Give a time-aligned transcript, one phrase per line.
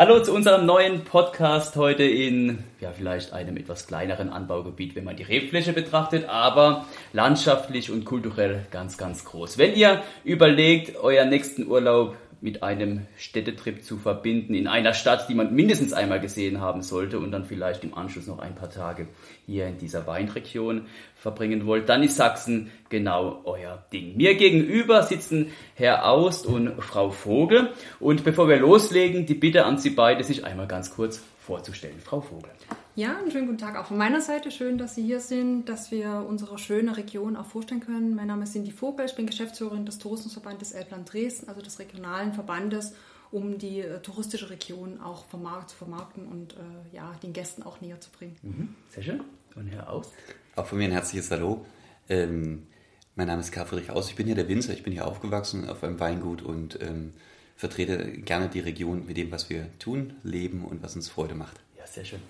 [0.00, 5.16] Hallo zu unserem neuen Podcast heute in ja vielleicht einem etwas kleineren Anbaugebiet, wenn man
[5.16, 9.58] die Rebfläche betrachtet, aber landschaftlich und kulturell ganz ganz groß.
[9.58, 15.34] Wenn ihr überlegt, euer nächsten Urlaub mit einem Städtetrip zu verbinden in einer Stadt, die
[15.34, 19.08] man mindestens einmal gesehen haben sollte und dann vielleicht im Anschluss noch ein paar Tage
[19.46, 20.86] hier in dieser Weinregion
[21.16, 24.16] verbringen wollt, dann ist Sachsen genau euer Ding.
[24.16, 29.78] Mir gegenüber sitzen Herr Aust und Frau Vogel und bevor wir loslegen, die Bitte an
[29.78, 31.98] Sie beide, sich einmal ganz kurz vorzustellen.
[31.98, 32.48] Frau Vogel.
[32.94, 34.52] Ja, einen schönen guten Tag auch von meiner Seite.
[34.52, 38.14] Schön, dass Sie hier sind, dass wir unsere schöne Region auch vorstellen können.
[38.14, 42.34] Mein Name ist Cindy Vogel, ich bin Geschäftsführerin des Tourismusverbandes Elbland Dresden, also des regionalen
[42.34, 42.94] Verbandes,
[43.32, 47.80] um die äh, touristische Region auch vermarkt, zu vermarkten und äh, ja, den Gästen auch
[47.80, 48.36] näher zu bringen.
[48.42, 49.20] Mhm, sehr schön.
[49.56, 50.12] Und Herr Aus?
[50.54, 51.66] Auch von mir ein herzliches Hallo.
[52.08, 52.68] Ähm,
[53.16, 55.68] mein Name ist Karl Friedrich Aus, ich bin hier der Winzer, ich bin hier aufgewachsen
[55.68, 57.12] auf einem Weingut und ähm,
[57.60, 61.60] vertrete gerne die Region mit dem, was wir tun, leben und was uns Freude macht.
[61.76, 62.20] Ja, sehr schön.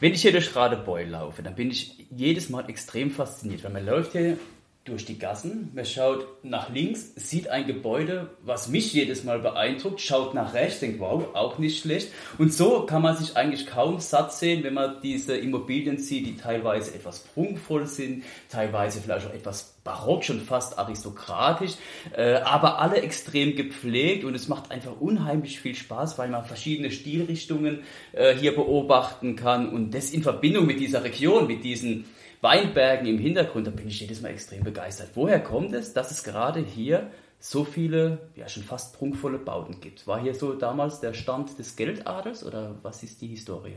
[0.00, 3.86] Wenn ich hier durch Radebeul laufe, dann bin ich jedes Mal extrem fasziniert, weil man
[3.86, 4.36] läuft hier
[4.84, 10.02] durch die Gassen, man schaut nach links, sieht ein Gebäude, was mich jedes Mal beeindruckt,
[10.02, 12.12] schaut nach rechts, denkt, wow, auch nicht schlecht.
[12.36, 16.36] Und so kann man sich eigentlich kaum satt sehen, wenn man diese Immobilien sieht, die
[16.36, 21.72] teilweise etwas prunkvoll sind, teilweise vielleicht auch etwas barock, schon fast aristokratisch,
[22.14, 26.90] äh, aber alle extrem gepflegt und es macht einfach unheimlich viel Spaß, weil man verschiedene
[26.90, 32.04] Stilrichtungen äh, hier beobachten kann und das in Verbindung mit dieser Region, mit diesen
[32.44, 35.08] Weinbergen im Hintergrund, da bin ich jedes Mal extrem begeistert.
[35.14, 40.06] Woher kommt es, dass es gerade hier so viele, ja schon fast prunkvolle Bauten gibt?
[40.06, 43.76] War hier so damals der Stand des Geldadels oder was ist die Historie?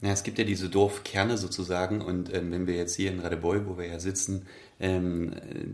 [0.00, 3.66] Ja, es gibt ja diese Dorfkerne sozusagen und ähm, wenn wir jetzt hier in Radebeul,
[3.66, 4.46] wo wir ja sitzen,
[4.80, 5.32] ähm,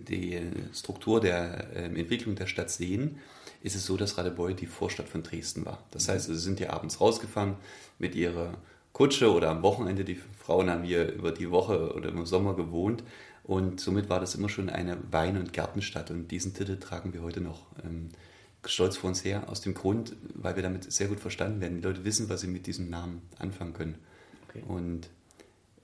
[0.08, 0.40] die
[0.74, 3.18] Struktur der ähm, Entwicklung der Stadt sehen,
[3.62, 5.78] ist es so, dass Radebeul die Vorstadt von Dresden war.
[5.92, 7.54] Das heißt, sie sind ja abends rausgefahren
[8.00, 8.54] mit ihrer
[8.92, 10.04] Kutsche oder am Wochenende.
[10.04, 13.02] Die Frauen haben hier über die Woche oder im Sommer gewohnt.
[13.44, 16.10] Und somit war das immer schon eine Wein- und Gartenstadt.
[16.10, 18.10] Und diesen Titel tragen wir heute noch ähm,
[18.64, 21.78] stolz vor uns her, aus dem Grund, weil wir damit sehr gut verstanden werden.
[21.78, 23.96] Die Leute wissen, was sie mit diesem Namen anfangen können.
[24.48, 24.62] Okay.
[24.66, 25.08] Und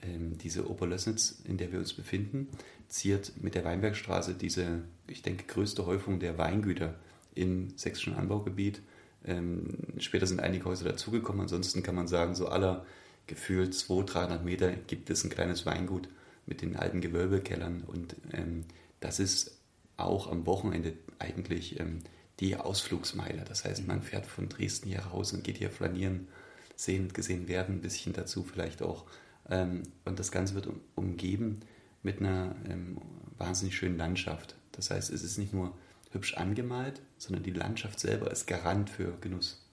[0.02, 2.48] ähm, diese Oberlößnitz, in der wir uns befinden,
[2.88, 6.94] ziert mit der Weinbergstraße diese, ich denke, größte Häufung der Weingüter
[7.34, 8.80] im sächsischen Anbaugebiet.
[9.28, 11.42] Ähm, später sind einige Häuser dazugekommen.
[11.42, 12.84] Ansonsten kann man sagen, so aller
[13.26, 16.08] gefühlt 200, 300 Meter gibt es ein kleines Weingut
[16.46, 17.84] mit den alten Gewölbekellern.
[17.86, 18.64] Und ähm,
[19.00, 19.58] das ist
[19.96, 22.00] auch am Wochenende eigentlich ähm,
[22.40, 23.44] die Ausflugsmeile.
[23.44, 26.28] Das heißt, man fährt von Dresden hier raus und geht hier flanieren,
[26.76, 29.04] sehen und gesehen werden, ein bisschen dazu vielleicht auch.
[29.50, 31.60] Ähm, und das Ganze wird umgeben
[32.02, 32.98] mit einer ähm,
[33.36, 34.56] wahnsinnig schönen Landschaft.
[34.72, 35.76] Das heißt, es ist nicht nur
[36.10, 39.64] hübsch angemalt, sondern die Landschaft selber ist Garant für Genuss.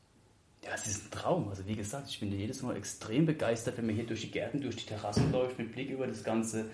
[0.63, 1.47] Ja, es ist ein Traum.
[1.49, 4.61] Also wie gesagt, ich bin jedes Mal extrem begeistert, wenn man hier durch die Gärten,
[4.61, 6.65] durch die Terrassen läuft, mit Blick über das ganze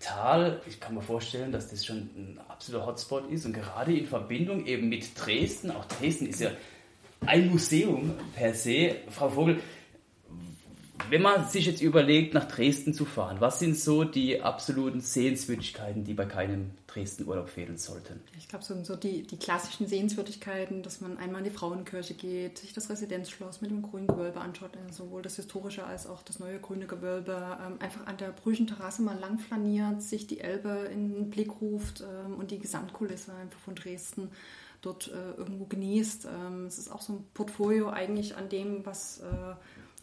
[0.00, 0.62] Tal.
[0.66, 4.64] Ich kann mir vorstellen, dass das schon ein absoluter Hotspot ist und gerade in Verbindung
[4.64, 6.52] eben mit Dresden, auch Dresden ist ja
[7.26, 8.96] ein Museum per se.
[9.10, 9.60] Frau Vogel,
[11.10, 16.04] wenn man sich jetzt überlegt, nach Dresden zu fahren, was sind so die absoluten Sehenswürdigkeiten,
[16.04, 18.20] die bei keinem Dresden-Urlaub fehlen sollten?
[18.38, 22.58] Ich glaube, so, so die, die klassischen Sehenswürdigkeiten, dass man einmal in die Frauenkirche geht,
[22.58, 26.38] sich das Residenzschloss mit dem grünen Gewölbe anschaut, also sowohl das historische als auch das
[26.38, 30.88] neue grüne Gewölbe, ähm, einfach an der Brüchen Terrasse mal lang flaniert, sich die Elbe
[30.92, 34.30] in den Blick ruft ähm, und die Gesamtkulisse einfach von Dresden
[34.84, 36.26] dort äh, irgendwo genießt.
[36.26, 39.54] Ähm, es ist auch so ein Portfolio eigentlich an dem, was äh,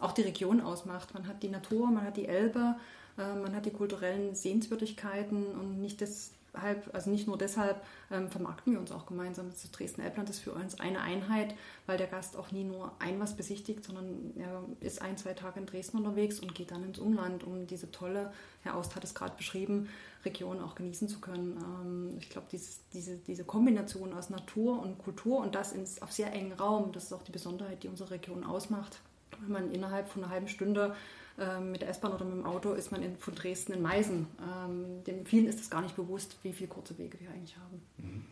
[0.02, 1.14] auch die Region ausmacht.
[1.14, 2.76] Man hat die Natur, man hat die Elbe,
[3.18, 8.72] äh, man hat die kulturellen Sehenswürdigkeiten und nicht deshalb, also nicht nur deshalb ähm, vermarkten
[8.72, 9.50] wir uns auch gemeinsam.
[9.50, 11.54] Das Dresden-Elbland ist für uns eine Einheit,
[11.86, 15.60] weil der Gast auch nie nur ein was besichtigt, sondern er ist ein, zwei Tage
[15.60, 18.32] in Dresden unterwegs und geht dann ins Umland, um diese tolle,
[18.62, 19.88] Herr Aust hat es gerade beschrieben,
[20.24, 21.58] Region auch genießen zu können.
[21.58, 26.32] Ähm, ich glaube, diese, diese Kombination aus Natur und Kultur und das ins, auf sehr
[26.32, 29.00] engen Raum, das ist auch die Besonderheit, die unsere Region ausmacht
[29.42, 30.94] wenn man innerhalb von einer halben Stunde
[31.38, 34.26] ähm, mit der S-Bahn oder mit dem Auto ist man in, von Dresden in Meißen.
[34.40, 37.82] Ähm, den vielen ist es gar nicht bewusst, wie viele kurze Wege wir eigentlich haben.
[37.98, 38.24] Mhm.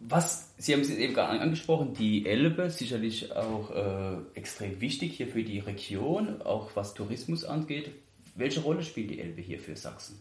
[0.00, 5.26] Was, Sie haben es eben gerade angesprochen, die Elbe, sicherlich auch äh, extrem wichtig hier
[5.26, 7.90] für die Region, auch was Tourismus angeht.
[8.34, 10.20] Welche Rolle spielt die Elbe hier für Sachsen?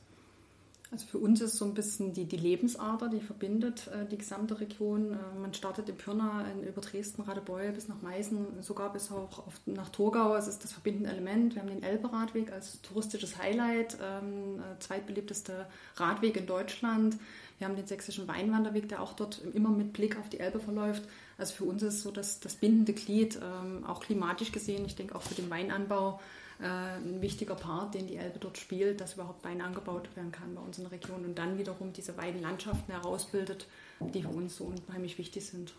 [0.89, 4.59] Also für uns ist so ein bisschen die, die Lebensader, die verbindet äh, die gesamte
[4.59, 5.11] Region.
[5.11, 9.45] Äh, man startet in Pirna in, über Dresden, Radebeul bis nach Meißen, sogar bis auch
[9.45, 10.35] auf, nach Torgau.
[10.35, 11.55] Es ist das verbindende Element.
[11.55, 15.67] Wir haben den Elbe-Radweg als touristisches Highlight, ähm, äh, zweitbeliebtester
[15.97, 17.17] Radweg in Deutschland.
[17.57, 21.03] Wir haben den sächsischen Weinwanderweg, der auch dort immer mit Blick auf die Elbe verläuft.
[21.37, 25.15] Also für uns ist so das, das bindende Glied, ähm, auch klimatisch gesehen, ich denke
[25.15, 26.19] auch für den Weinanbau,
[26.65, 30.61] ein wichtiger Part, den die Elbe dort spielt, dass überhaupt Wein angebaut werden kann bei
[30.61, 33.67] uns in der Region und dann wiederum diese Weinlandschaften herausbildet,
[33.99, 35.73] die für uns so unheimlich wichtig sind.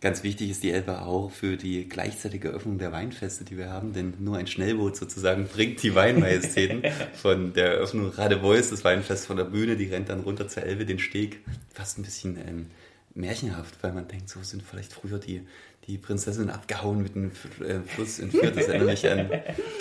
[0.00, 3.92] Ganz wichtig ist die Elbe auch für die gleichzeitige Öffnung der Weinfeste, die wir haben,
[3.92, 6.82] denn nur ein Schnellboot sozusagen bringt die Weinmajestäten
[7.14, 10.86] von der Eröffnung Radebeus, das Weinfest von der Bühne, die rennt dann runter zur Elbe,
[10.86, 11.40] den Steg,
[11.72, 12.66] fast ein bisschen ähm,
[13.14, 15.46] märchenhaft, weil man denkt, so sind vielleicht früher die,
[15.86, 17.30] die Prinzessin abgehauen mit dem
[17.60, 18.56] äh, Fluss entführt.
[18.56, 19.30] Das erinnert mich an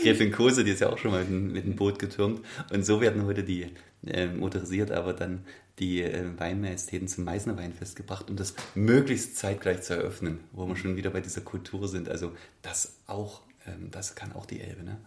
[0.02, 2.42] Gräfin Kose, die ist ja auch schon mal mit, dem Boot getürmt.
[2.72, 3.72] Und so werden heute die
[4.06, 5.46] äh, motorisiert, aber dann
[5.80, 10.76] die äh, Weinmajestäten zum Meißner Weinfest gebracht, um das möglichst zeitgleich zu eröffnen, wo wir
[10.76, 12.10] schon wieder bei dieser Kultur sind.
[12.10, 14.84] Also das auch, ähm, das kann auch die Elbe.
[14.84, 14.98] Ne?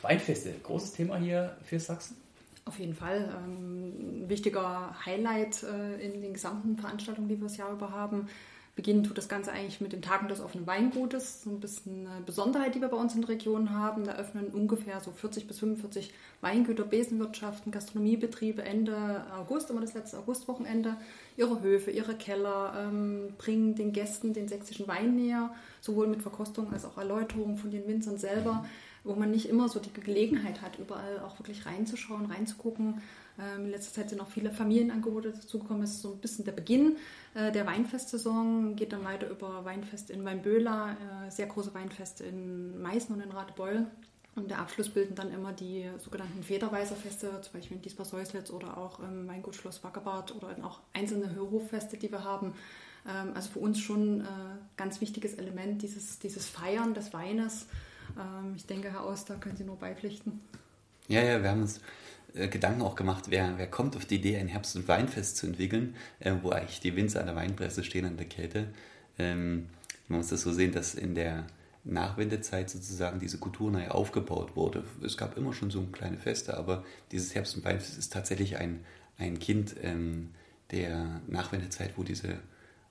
[0.00, 2.16] Weinfeste, großes Thema hier für Sachsen?
[2.64, 3.28] Auf jeden Fall.
[3.44, 8.28] Ähm, ein wichtiger Highlight äh, in den gesamten Veranstaltungen, die wir das Jahr über haben.
[8.76, 11.42] Beginnen tut das Ganze eigentlich mit den Tagen des offenen Weingutes.
[11.42, 14.04] So ein bisschen eine Besonderheit, die wir bei uns in der Region haben.
[14.04, 20.18] Da öffnen ungefähr so 40 bis 45 Weingüter, Besenwirtschaften, Gastronomiebetriebe Ende August, immer das letzte
[20.18, 20.96] Augustwochenende,
[21.36, 26.72] ihre Höfe, ihre Keller, ähm, bringen den Gästen den sächsischen Wein näher, sowohl mit Verkostung
[26.72, 28.64] als auch Erläuterung von den Winzern selber,
[29.04, 33.00] wo man nicht immer so die Gelegenheit hat, überall auch wirklich reinzuschauen, reinzugucken.
[33.38, 35.82] Ähm, in letzter Zeit sind auch viele Familienangebote dazugekommen.
[35.82, 36.96] Es ist so ein bisschen der Beginn
[37.34, 42.80] äh, der Weinfestsaison, geht dann weiter über Weinfest in Weinböhler, äh, sehr große Weinfeste in
[42.80, 43.86] Meißen und in Radebeul.
[44.36, 49.00] Und der Abschluss bilden dann immer die sogenannten Federweiserfeste, zum Beispiel in Diesbar-Säuslitz oder auch
[49.00, 52.54] im Weingut Schloss Wackerbad oder auch einzelne Hörhoffeste, die wir haben.
[53.08, 54.26] Ähm, also für uns schon ein äh,
[54.76, 57.66] ganz wichtiges Element, dieses, dieses Feiern des Weines.
[58.18, 60.40] Ähm, ich denke, Herr Auster, können Sie nur beipflichten.
[61.08, 61.80] Ja, ja, wir haben uns
[62.34, 65.46] äh, Gedanken auch gemacht, wer, wer kommt auf die Idee, ein Herbst- und Weinfest zu
[65.46, 68.68] entwickeln, äh, wo eigentlich die Winzer an der Weinpresse stehen an der Kälte.
[69.18, 69.68] Ähm,
[70.08, 71.46] man muss das so sehen, dass in der
[71.84, 74.84] Nachwendezeit sozusagen diese Kultur neu aufgebaut wurde.
[75.02, 78.84] Es gab immer schon so kleine Feste, aber dieses Herbst- und Weinfest ist tatsächlich ein,
[79.18, 80.30] ein Kind ähm,
[80.70, 82.38] der Nachwendezeit, wo diese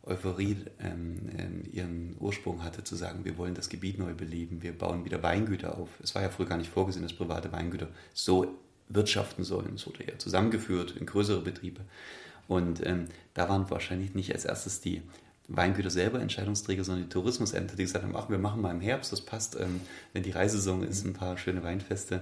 [0.10, 4.78] Euphorie ähm, ähm, ihren Ursprung hatte, zu sagen, wir wollen das Gebiet neu beleben, wir
[4.78, 5.90] bauen wieder Weingüter auf.
[6.02, 8.60] Es war ja früher gar nicht vorgesehen, dass private Weingüter so
[8.90, 9.76] wirtschaften sollen.
[9.76, 11.82] Es wurde ja zusammengeführt in größere Betriebe.
[12.48, 15.04] Und ähm, da waren wahrscheinlich nicht als erstes die
[15.48, 19.12] Weingüter selber Entscheidungsträger, sondern die Tourismusämter, die gesagt haben, ach, wir machen mal im Herbst,
[19.12, 19.82] das passt, ähm,
[20.14, 22.22] wenn die Reisesaison ist, ein paar schöne Weinfeste.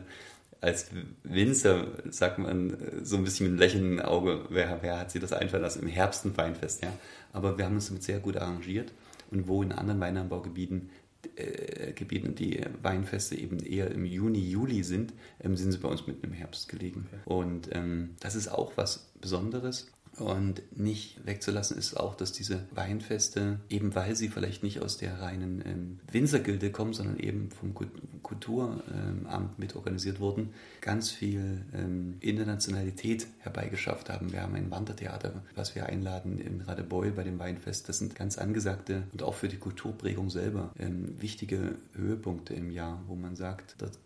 [0.60, 0.88] Als
[1.24, 5.22] Winzer sagt man äh, so ein bisschen mit einem lächelnden Auge, wer, wer hat sich
[5.22, 6.92] das einfallen lassen, im Herbst ein Weinfest, ja.
[7.34, 8.92] Aber wir haben uns damit sehr gut arrangiert
[9.32, 10.90] und wo in anderen Weinanbaugebieten
[11.36, 15.14] äh, Gebieten, die Weinfeste eben eher im Juni, Juli sind,
[15.44, 17.08] ähm, sind sie bei uns mitten im Herbst gelegen.
[17.12, 17.22] Okay.
[17.26, 19.92] Und ähm, das ist auch was Besonderes.
[20.20, 25.22] Und nicht wegzulassen ist auch, dass diese Weinfeste, eben weil sie vielleicht nicht aus der
[25.22, 27.76] reinen ähm, Winzergilde kommen, sondern eben vom
[28.24, 29.28] Kulturamt ähm,
[29.58, 34.32] mit organisiert wurden, ganz viel ähm, Internationalität herbeigeschafft haben.
[34.32, 37.88] Wir haben ein Wandertheater, was wir einladen in Radebeul bei dem Weinfest.
[37.88, 43.04] Das sind ganz angesagte und auch für die Kulturprägung selber ähm, wichtige Höhepunkte im Jahr,
[43.08, 44.00] wo man sagt, dort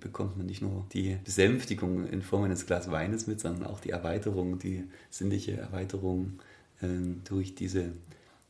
[0.00, 3.90] bekommt man nicht nur die Besänftigung in Form eines Glas Weines mit, sondern auch die
[3.90, 6.40] Erweiterung, die sinnliche Erweiterung
[6.80, 6.86] äh,
[7.24, 7.92] durch diese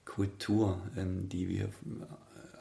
[0.05, 1.69] Kultur, äh, die wir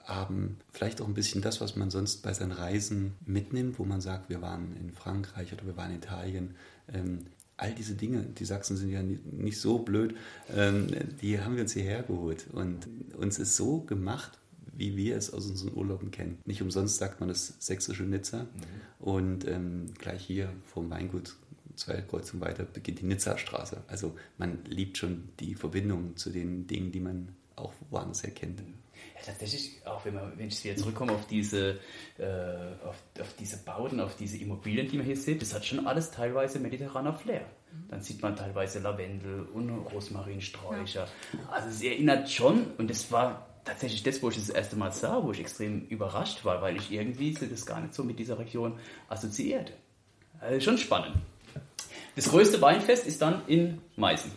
[0.05, 0.57] haben.
[0.71, 4.29] Vielleicht auch ein bisschen das, was man sonst bei seinen Reisen mitnimmt, wo man sagt,
[4.29, 6.55] wir waren in Frankreich oder wir waren in Italien.
[6.93, 7.25] Ähm,
[7.57, 10.15] all diese Dinge, die Sachsen sind ja nicht so blöd,
[10.55, 10.87] ähm,
[11.21, 12.45] die haben wir uns hierher geholt.
[12.53, 14.37] Und uns ist so gemacht,
[14.77, 16.37] wie wir es aus unseren Urlauben kennen.
[16.45, 18.43] Nicht umsonst sagt man das sächsische Nizza.
[18.43, 18.47] Mhm.
[18.99, 21.35] Und ähm, gleich hier vom Weingut
[21.75, 23.83] zwei Kreuzungen weiter beginnt die Nizza-Straße.
[23.87, 28.61] Also man liebt schon die Verbindung zu den Dingen, die man auch woanders erkennt.
[29.15, 31.79] Ja, tatsächlich, auch wenn, man, wenn ich wieder zurückkomme auf diese,
[32.17, 32.25] äh,
[32.83, 36.11] auf, auf, diese Bauten, auf diese Immobilien, die man hier sieht, das hat schon alles
[36.11, 37.41] teilweise mediterraner Flair.
[37.71, 37.89] Mhm.
[37.89, 41.07] Dann sieht man teilweise Lavendel und Rosmarinsträucher.
[41.33, 41.49] Ja.
[41.49, 45.23] Also es erinnert schon, und das war tatsächlich das, wo ich das erste Mal sah,
[45.23, 48.79] wo ich extrem überrascht war, weil ich irgendwie das gar nicht so mit dieser Region
[49.09, 49.73] assoziiert.
[50.39, 51.15] Also schon spannend.
[52.15, 54.31] Das größte Weinfest ist dann in Meißen.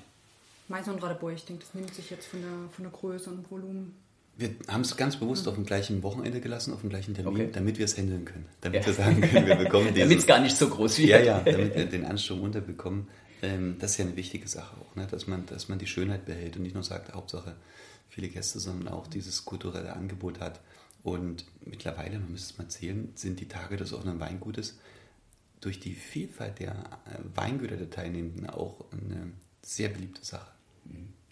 [0.68, 3.50] Meißen und Radebeul, ich denke, das nimmt sich jetzt von der, von der Größe und
[3.50, 3.94] Volumen.
[4.36, 7.50] Wir haben es ganz bewusst auf dem gleichen Wochenende gelassen, auf dem gleichen Termin, okay.
[7.52, 8.46] damit wir es handeln können.
[8.60, 8.86] Damit ja.
[8.86, 11.08] wir sagen können, wir bekommen Damit es gar nicht so groß wird.
[11.08, 13.08] Ja, ja, damit wir den Anstrom unterbekommen.
[13.42, 15.06] Ähm, das ist ja eine wichtige Sache auch, ne?
[15.10, 17.56] dass, man, dass man die Schönheit behält und nicht nur sagt, Hauptsache
[18.10, 20.60] viele Gäste, sondern auch dieses kulturelle Angebot hat.
[21.02, 24.78] Und mittlerweile, man müsste es mal zählen, sind die Tage des offenen Weingutes
[25.60, 26.72] durch die Vielfalt der
[27.06, 30.50] äh, Weingüter der Teilnehmenden auch eine sehr beliebte Sache.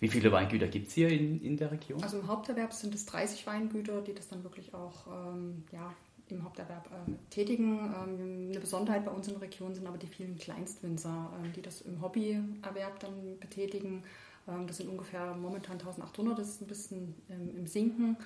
[0.00, 2.02] Wie viele Weingüter gibt es hier in, in der Region?
[2.02, 5.92] Also im Haupterwerb sind es 30 Weingüter, die das dann wirklich auch ähm, ja,
[6.28, 7.78] im Haupterwerb äh, tätigen.
[7.78, 11.62] Ähm, eine Besonderheit bei uns in der Region sind aber die vielen Kleinstwinzer, ähm, die
[11.62, 14.04] das im Hobbyerwerb dann betätigen.
[14.48, 18.16] Ähm, das sind ungefähr momentan 1800, das ist ein bisschen ähm, im Sinken.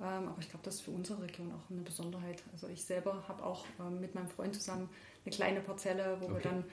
[0.00, 2.42] Ähm, aber ich glaube, das ist für unsere Region auch eine Besonderheit.
[2.52, 3.64] Also ich selber habe auch
[4.00, 4.88] mit meinem Freund zusammen
[5.24, 6.34] eine kleine Parzelle, wo okay.
[6.34, 6.64] wir dann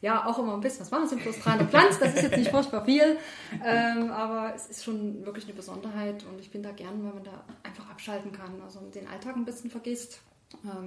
[0.00, 1.08] ja auch immer ein bisschen was machen.
[1.08, 3.18] Sind bloß 300 Pflanzen, das ist jetzt nicht furchtbar viel,
[3.64, 7.44] aber es ist schon wirklich eine Besonderheit und ich bin da gern, weil man da
[7.64, 10.20] einfach abschalten kann, also den Alltag ein bisschen vergisst.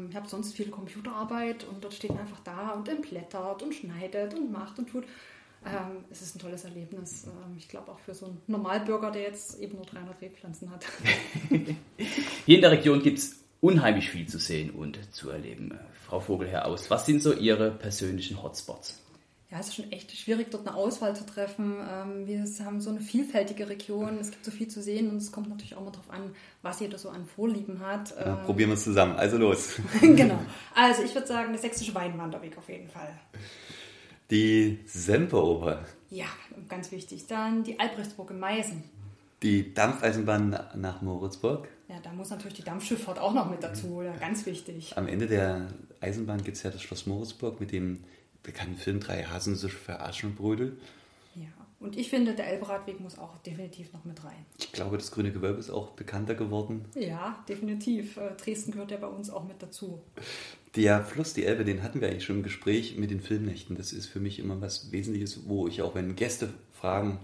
[0.09, 4.33] Ich habe sonst viel Computerarbeit und dort steht man einfach da und entblättert und schneidet
[4.33, 5.03] und macht und tut.
[5.65, 7.25] Ähm, es ist ein tolles Erlebnis.
[7.25, 10.85] Ähm, ich glaube auch für so einen Normalbürger, der jetzt eben nur 300 Rebpflanzen hat.
[12.45, 15.77] Hier in der Region gibt es unheimlich viel zu sehen und zu erleben.
[16.05, 19.01] Frau Vogelherr aus, was sind so Ihre persönlichen Hotspots?
[19.51, 21.75] ja, es ist schon echt schwierig, dort eine Auswahl zu treffen.
[21.77, 25.33] Ähm, wir haben so eine vielfältige Region, es gibt so viel zu sehen und es
[25.33, 28.11] kommt natürlich auch mal darauf an, was jeder so an Vorlieben hat.
[28.11, 29.73] Ja, ähm, probieren wir es zusammen, also los.
[30.01, 30.39] genau.
[30.73, 33.13] Also ich würde sagen, der sächsische Weinwanderweg auf jeden Fall.
[34.31, 35.85] Die Semperoper.
[36.09, 36.27] Ja,
[36.69, 37.27] ganz wichtig.
[37.27, 38.81] Dann die Albrechtsburg in Meißen.
[39.43, 41.67] Die Dampfeisenbahn nach Moritzburg.
[41.89, 44.97] Ja, da muss natürlich die Dampfschifffahrt auch noch mit dazu, ja, ganz wichtig.
[44.97, 45.67] Am Ende der
[45.99, 48.05] Eisenbahn gibt es ja das Schloss Moritzburg mit dem
[48.41, 50.77] bekannten Film Drei Hasen sich für Aschenbrödel.
[51.35, 51.49] Ja,
[51.81, 54.45] und ich finde, der Elberadweg muss auch definitiv noch mit rein.
[54.59, 56.85] Ich glaube, das Grüne Gewölbe ist auch bekannter geworden.
[56.95, 58.15] Ja, definitiv.
[58.15, 60.01] Äh, Dresden gehört ja bei uns auch mit dazu.
[60.75, 63.75] Der Fluss, die Elbe, den hatten wir eigentlich schon im Gespräch mit den Filmnächten.
[63.75, 67.19] Das ist für mich immer was Wesentliches, wo ich auch, wenn Gäste fragen,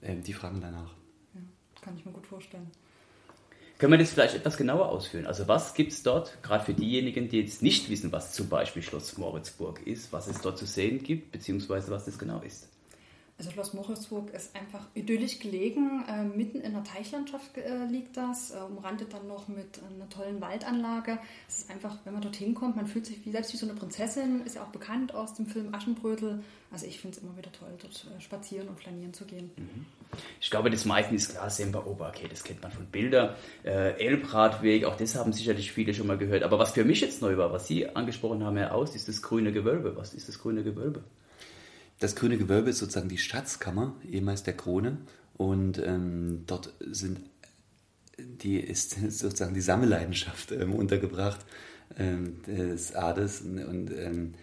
[0.00, 0.92] äh, die fragen danach.
[1.34, 1.40] Ja,
[1.80, 2.68] kann ich mir gut vorstellen.
[3.78, 5.26] Können wir das vielleicht etwas genauer ausführen?
[5.26, 8.82] Also was gibt es dort, gerade für diejenigen, die jetzt nicht wissen, was zum Beispiel
[8.82, 12.68] Schloss Moritzburg ist, was es dort zu sehen gibt, beziehungsweise was das genau ist?
[13.38, 16.04] Also Schloss Moritzburg ist einfach idyllisch gelegen.
[16.08, 20.40] Äh, mitten in der Teichlandschaft äh, liegt das, äh, umrandet dann noch mit einer tollen
[20.40, 21.20] Waldanlage.
[21.48, 23.78] Es ist einfach, wenn man dorthin kommt, man fühlt sich wie, selbst wie so eine
[23.78, 26.42] Prinzessin, ist ja auch bekannt aus dem Film Aschenbrödel.
[26.72, 29.52] Also ich finde es immer wieder toll, dort äh, spazieren und flanieren zu gehen.
[29.56, 29.86] Mhm.
[30.40, 33.36] Ich glaube, das meiste ist klar, Semper Ober, okay, das kennt man von Bildern.
[33.62, 36.42] Äh, Elbradweg, auch das haben sicherlich viele schon mal gehört.
[36.42, 39.22] Aber was für mich jetzt neu war, was Sie angesprochen haben, Herr Aus, ist das
[39.22, 39.94] grüne Gewölbe.
[39.94, 41.04] Was ist das grüne Gewölbe?
[41.98, 44.98] Das Grüne Gewölbe ist sozusagen die Schatzkammer, ehemals der Krone.
[45.36, 47.20] Und ähm, dort sind
[48.18, 51.44] die ist sozusagen die Sammelleidenschaft ähm, untergebracht
[51.96, 53.40] ähm, des Adels.
[53.42, 54.34] Und ähm,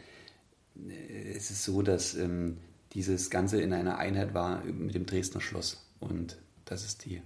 [1.36, 2.58] es ist so, dass ähm,
[2.94, 5.86] dieses Ganze in einer Einheit war mit dem Dresdner Schloss.
[6.00, 7.22] Und das ist die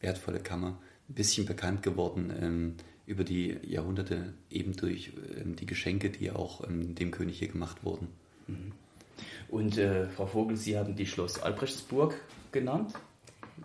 [0.00, 0.78] wertvolle Kammer.
[1.08, 2.74] Ein bisschen bekannt geworden ähm,
[3.06, 5.12] über die Jahrhunderte, eben durch
[5.44, 8.08] die Geschenke, die auch dem König hier gemacht wurden.
[8.46, 8.72] Mhm.
[9.48, 12.20] Und äh, Frau Vogel, Sie haben die Schloss Albrechtsburg
[12.52, 12.94] genannt.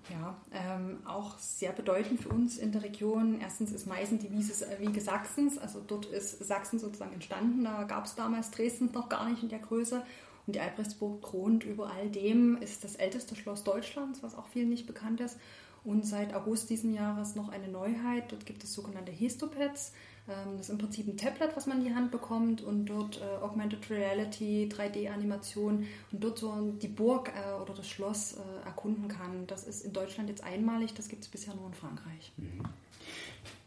[0.09, 3.39] Ja, ähm, auch sehr bedeutend für uns in der Region.
[3.41, 7.63] Erstens ist Meißen die Wiege Sachsens, also dort ist Sachsen sozusagen entstanden.
[7.63, 10.03] Da gab es damals Dresden noch gar nicht in der Größe.
[10.47, 14.69] Und die Albrechtsburg thront über all dem, ist das älteste Schloss Deutschlands, was auch vielen
[14.69, 15.37] nicht bekannt ist.
[15.83, 18.31] Und seit August diesen Jahres noch eine Neuheit.
[18.31, 19.93] Dort gibt es sogenannte Histopads.
[20.29, 23.21] Ähm, das ist im Prinzip ein Tablet, was man in die Hand bekommt und dort
[23.21, 29.07] äh, Augmented Reality, 3D-Animation und dort so die Burg äh, oder das Schloss äh, erkunden
[29.07, 29.47] kann.
[29.47, 32.31] Das ist in Deutschland jetzt einmalig, das gibt es bisher nur in Frankreich.
[32.37, 32.63] Mhm.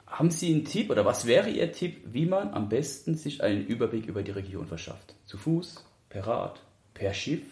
[0.06, 3.66] Haben Sie einen Tipp oder was wäre Ihr Tipp, wie man am besten sich einen
[3.66, 5.14] Überblick über die Region verschafft?
[5.24, 6.60] Zu Fuß, per Rad,
[6.92, 7.44] per Schiff,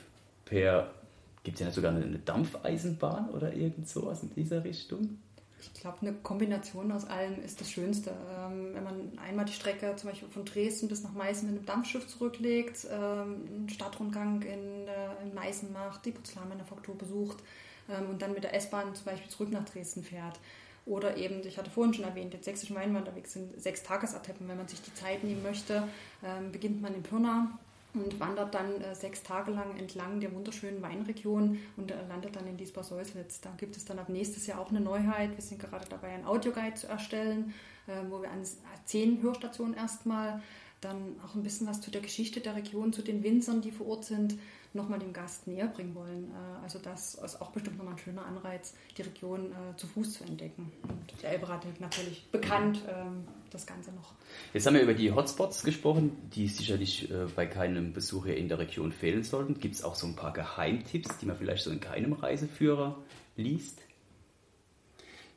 [0.45, 0.91] per
[1.43, 5.19] Gibt es ja sogar eine Dampfeisenbahn oder irgend sowas in dieser Richtung?
[5.61, 8.11] Ich glaube, eine Kombination aus allem ist das Schönste.
[8.11, 11.67] Ähm, wenn man einmal die Strecke zum Beispiel von Dresden bis nach Meißen mit einem
[11.67, 17.39] Dampfschiff zurücklegt, ähm, einen Stadtrundgang in, äh, in Meißen macht, die Porzellanmanufaktur besucht
[17.89, 20.39] ähm, und dann mit der S-Bahn zum Beispiel zurück nach Dresden fährt.
[20.87, 24.49] Oder eben, ich hatte vorhin schon erwähnt, der sächsische Weinwanderweg sind sechs Tagesetappen.
[24.49, 25.87] Wenn man sich die Zeit nehmen möchte,
[26.25, 27.59] ähm, beginnt man in Pirna
[27.95, 32.47] und wandert dann äh, sechs Tage lang entlang der wunderschönen Weinregion und äh, landet dann
[32.47, 33.41] in Diesbar-Säuslitz.
[33.41, 35.35] Da gibt es dann ab nächstes Jahr auch eine Neuheit.
[35.35, 37.53] Wir sind gerade dabei, einen Audioguide zu erstellen,
[37.87, 38.43] äh, wo wir an
[38.85, 40.41] zehn Hörstationen erstmal
[40.81, 43.87] dann auch ein bisschen was zu der Geschichte der Region, zu den Winzern, die vor
[43.89, 44.39] Ort sind,
[44.73, 46.31] nochmal dem Gast näher bringen wollen.
[46.31, 50.15] Äh, also das ist auch bestimmt nochmal ein schöner Anreiz, die Region äh, zu Fuß
[50.15, 50.73] zu entdecken.
[50.83, 54.15] Und der Elberadweg natürlich bekannt, ähm, das Ganze noch.
[54.53, 58.49] Jetzt haben wir über die Hotspots gesprochen, die sicherlich äh, bei keinem Besuch hier in
[58.49, 59.59] der Region fehlen sollten.
[59.59, 62.97] Gibt es auch so ein paar Geheimtipps, die man vielleicht so in keinem Reiseführer
[63.37, 63.81] liest?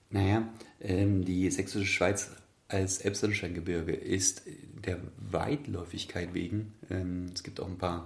[0.09, 0.47] Naja,
[0.79, 2.31] ähm, die Sächsische Schweiz
[2.67, 4.43] als Elbsandsteingebirge ist
[4.85, 8.05] der Weitläufigkeit wegen, ähm, es gibt auch ein paar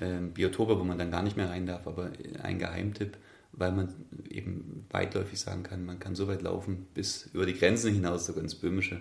[0.00, 2.10] ähm, Biotope, wo man dann gar nicht mehr rein darf, aber
[2.42, 3.16] ein Geheimtipp
[3.56, 3.94] weil man
[4.28, 8.42] eben weitläufig sagen kann, man kann so weit laufen bis über die Grenzen hinaus, sogar
[8.42, 9.00] ins Böhmische,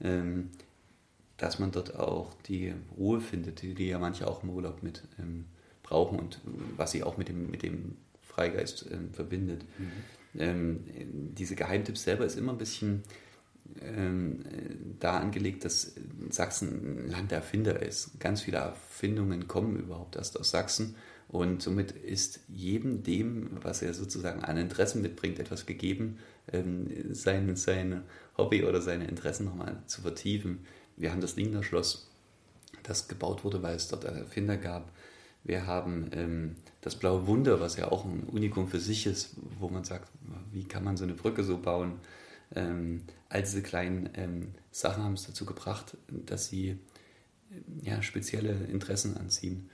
[0.00, 0.50] ähm,
[1.36, 5.02] dass man dort auch die Ruhe findet, die, die ja manche auch im Urlaub mit
[5.18, 5.46] ähm,
[5.82, 6.40] brauchen und
[6.76, 9.64] was sie auch mit dem, mit dem Freigeist ähm, verbindet.
[9.78, 10.40] Mhm.
[10.40, 10.80] Ähm,
[11.34, 13.02] diese Geheimtipps selber ist immer ein bisschen
[14.98, 15.92] da angelegt, dass
[16.30, 18.18] Sachsen ein Land der Erfinder ist.
[18.18, 20.96] Ganz viele Erfindungen kommen überhaupt erst aus Sachsen
[21.28, 26.18] und somit ist jedem dem, was er sozusagen an Interessen mitbringt, etwas gegeben,
[26.52, 28.02] ähm, sein, sein
[28.38, 30.60] Hobby oder seine Interessen nochmal zu vertiefen.
[30.96, 32.10] Wir haben das Lingner Schloss,
[32.82, 34.90] das gebaut wurde, weil es dort Erfinder gab.
[35.44, 39.68] Wir haben ähm, das Blaue Wunder, was ja auch ein Unikum für sich ist, wo
[39.68, 40.10] man sagt,
[40.50, 42.00] wie kann man so eine Brücke so bauen?
[42.54, 46.76] Ähm, all diese kleinen ähm, Sachen haben es dazu gebracht, dass sie äh,
[47.82, 49.68] ja, spezielle Interessen anziehen.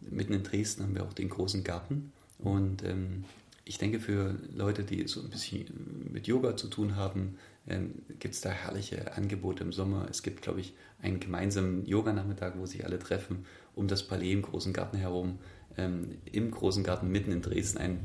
[0.00, 3.24] Mitten in Dresden haben wir auch den großen Garten und ähm,
[3.64, 7.38] ich denke, für Leute, die so ein bisschen mit Yoga zu tun haben,
[7.68, 10.08] ähm, gibt es da herrliche Angebote im Sommer.
[10.10, 14.42] Es gibt, glaube ich, einen gemeinsamen Yoganachmittag, wo sich alle treffen, um das Palais im
[14.42, 15.38] großen Garten herum.
[15.76, 18.00] Ähm, Im großen Garten mitten in Dresden ein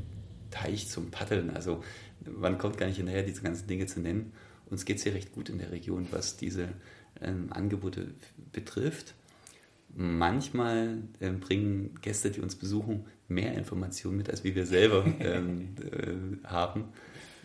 [0.50, 1.50] Teich zum Paddeln.
[1.50, 1.82] Also
[2.24, 4.32] man kommt gar nicht hinterher, diese ganzen Dinge zu nennen.
[4.66, 6.68] Uns geht es hier recht gut in der Region, was diese
[7.20, 8.08] ähm, Angebote
[8.52, 9.14] betrifft.
[9.94, 16.46] Manchmal ähm, bringen Gäste, die uns besuchen, mehr Informationen mit, als wir selber ähm, äh,
[16.46, 16.84] haben.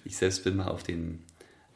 [0.03, 1.19] Ich selbst bin mal auf den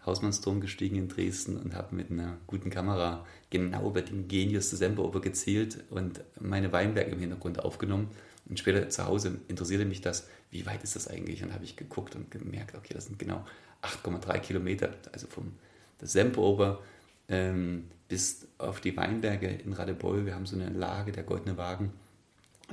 [0.05, 5.21] Hausmannsturm gestiegen in Dresden und habe mit einer guten Kamera genau über den Genius Semperoper
[5.21, 8.09] gezielt und meine Weinberge im Hintergrund aufgenommen.
[8.49, 11.43] Und später zu Hause interessierte mich das, wie weit ist das eigentlich?
[11.43, 13.45] Und habe ich geguckt und gemerkt, okay, das sind genau
[13.81, 15.53] 8,3 Kilometer, also vom
[15.99, 16.79] das Semperoper
[17.27, 20.25] ähm, bis auf die Weinberge in Radebeul.
[20.25, 21.91] Wir haben so eine Lage, der Goldene Wagen,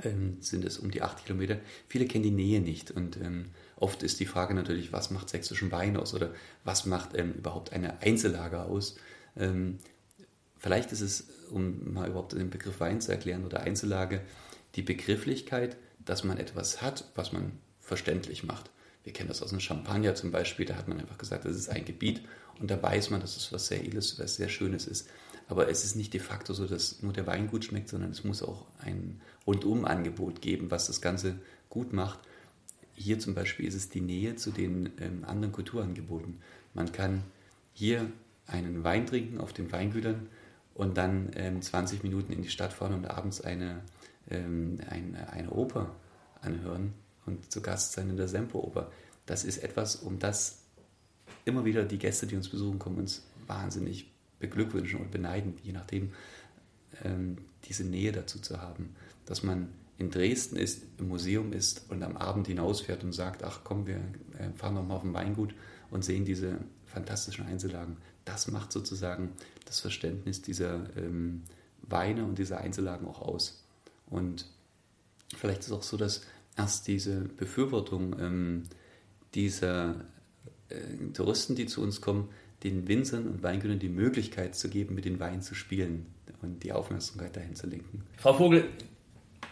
[0.03, 1.57] ähm, sind es um die 8 Kilometer.
[1.87, 5.71] Viele kennen die Nähe nicht und ähm, oft ist die Frage natürlich, was macht sächsischen
[5.71, 6.31] Wein aus oder
[6.63, 8.97] was macht ähm, überhaupt eine Einzellage aus?
[9.37, 9.79] Ähm,
[10.57, 14.21] vielleicht ist es, um mal überhaupt den Begriff Wein zu erklären oder Einzellage,
[14.75, 18.69] die Begrifflichkeit, dass man etwas hat, was man verständlich macht.
[19.03, 21.69] Wir kennen das aus dem Champagner zum Beispiel, da hat man einfach gesagt, das ist
[21.69, 22.21] ein Gebiet
[22.59, 25.07] und da weiß man, dass es was sehr Edles, was sehr Schönes ist.
[25.47, 28.23] Aber es ist nicht de facto so, dass nur der Wein gut schmeckt, sondern es
[28.23, 32.19] muss auch ein Rundum-Angebot geben, was das Ganze gut macht.
[32.95, 36.39] Hier zum Beispiel ist es die Nähe zu den ähm, anderen Kulturangeboten.
[36.73, 37.23] Man kann
[37.73, 38.09] hier
[38.47, 40.27] einen Wein trinken auf den Weingütern
[40.73, 43.81] und dann ähm, 20 Minuten in die Stadt fahren und abends eine,
[44.29, 45.95] ähm, eine, eine Oper
[46.41, 46.93] anhören
[47.25, 48.91] und zu Gast sein in der Semperoper.
[49.25, 50.59] Das ist etwas, um das
[51.45, 56.13] immer wieder die Gäste, die uns besuchen, kommen, uns wahnsinnig beglückwünschen und beneiden, je nachdem,
[57.03, 58.95] ähm, diese Nähe dazu zu haben.
[59.25, 63.61] Dass man in Dresden ist, im Museum ist und am Abend hinausfährt und sagt, ach
[63.63, 63.97] komm, wir
[64.37, 65.55] äh, fahren noch mal auf den Weingut
[65.89, 67.97] und sehen diese fantastischen Einzellagen.
[68.25, 69.31] Das macht sozusagen
[69.65, 71.43] das Verständnis dieser ähm,
[71.81, 73.64] Weine und dieser Einzellagen auch aus.
[74.07, 74.45] Und
[75.35, 76.21] vielleicht ist es auch so, dass
[76.57, 78.63] erst diese Befürwortung ähm,
[79.33, 79.95] dieser
[80.69, 82.29] äh, Touristen, die zu uns kommen,
[82.63, 86.07] den Winzern und Weingütern die Möglichkeit zu geben, mit den Weinen zu spielen
[86.41, 88.03] und die Aufmerksamkeit dahin zu lenken.
[88.17, 88.69] Frau Vogel,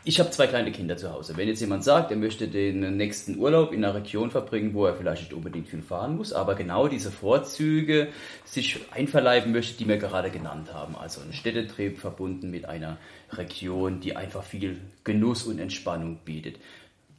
[0.06, 1.38] ich habe zwei kleine Kinder zu Hause.
[1.38, 4.96] Wenn jetzt jemand sagt, er möchte den nächsten Urlaub in einer Region verbringen, wo er
[4.96, 8.10] vielleicht nicht unbedingt viel fahren muss, aber genau diese Vorzüge
[8.44, 10.98] sich einverleiben möchte, die wir gerade genannt haben.
[10.98, 12.98] Also ein Städtetrieb verbunden mit einer
[13.32, 16.58] Region, die einfach viel Genuss und Entspannung bietet.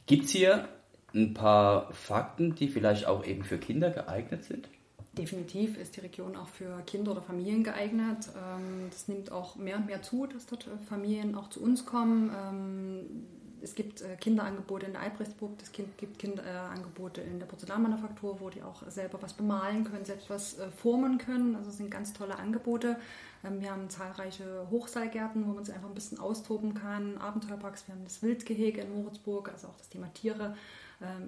[0.05, 0.67] Gibt es hier
[1.15, 4.69] ein paar Fakten, die vielleicht auch eben für Kinder geeignet sind?
[5.17, 8.27] Definitiv ist die Region auch für Kinder oder Familien geeignet.
[8.35, 11.85] Ähm, das nimmt auch mehr und mehr zu, dass dort äh, Familien auch zu uns
[11.85, 12.31] kommen.
[12.35, 13.25] Ähm,
[13.61, 18.61] es gibt äh, Kinderangebote in der Albrechtsburg, es gibt Kinderangebote in der Porzellanmanufaktur, wo die
[18.61, 21.55] auch selber was bemalen können, selbst was äh, formen können.
[21.55, 22.97] Also es sind ganz tolle Angebote.
[23.45, 27.95] Ähm, wir haben zahlreiche Hochseilgärten, wo man sich einfach ein bisschen austoben kann, Abenteuerparks, wir
[27.95, 30.55] haben das Wildgehege in Moritzburg, also auch das Thema Tiere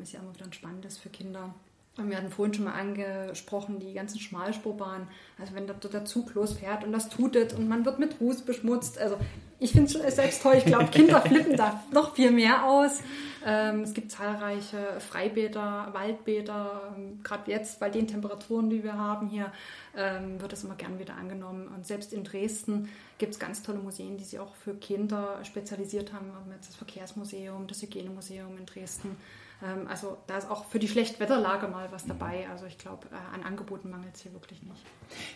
[0.02, 1.54] ist ja immer wieder ein spannendes für Kinder.
[1.98, 5.08] Wir hatten vorhin schon mal angesprochen, die ganzen Schmalspurbahnen.
[5.40, 9.00] Also wenn dort der Zug losfährt und das tutet und man wird mit Ruß beschmutzt.
[9.00, 9.18] Also
[9.60, 10.56] ich finde es selbst toll.
[10.58, 13.02] Ich glaube, Kinder flippen da noch viel mehr aus.
[13.44, 16.94] Ähm, es gibt zahlreiche Freibäder, Waldbäder.
[16.96, 19.52] Ähm, Gerade jetzt bei den Temperaturen, die wir haben hier,
[19.96, 21.68] ähm, wird das immer gern wieder angenommen.
[21.70, 26.14] Und selbst in Dresden gibt es ganz tolle Museen, die sich auch für Kinder spezialisiert
[26.14, 26.28] haben.
[26.28, 29.16] Wir haben jetzt das Verkehrsmuseum, das Hygienemuseum in Dresden.
[29.63, 32.48] Ähm, also da ist auch für die Schlechtwetterlage mal was dabei.
[32.50, 34.82] Also ich glaube, äh, an Angeboten mangelt es hier wirklich nicht.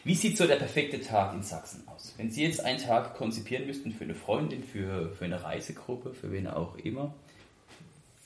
[0.03, 2.13] Wie sieht so der perfekte Tag in Sachsen aus?
[2.17, 6.31] Wenn Sie jetzt einen Tag konzipieren müssten für eine Freundin, für, für eine Reisegruppe, für
[6.31, 7.13] wen auch immer,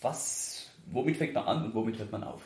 [0.02, 2.42] was womit fängt man an und womit hört man auf?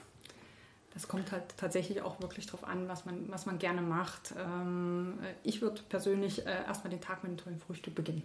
[0.93, 4.33] Das kommt halt tatsächlich auch wirklich darauf an, was man, was man gerne macht.
[4.37, 8.23] Ähm, ich würde persönlich äh, erstmal den Tag mit einem tollen Frühstück beginnen.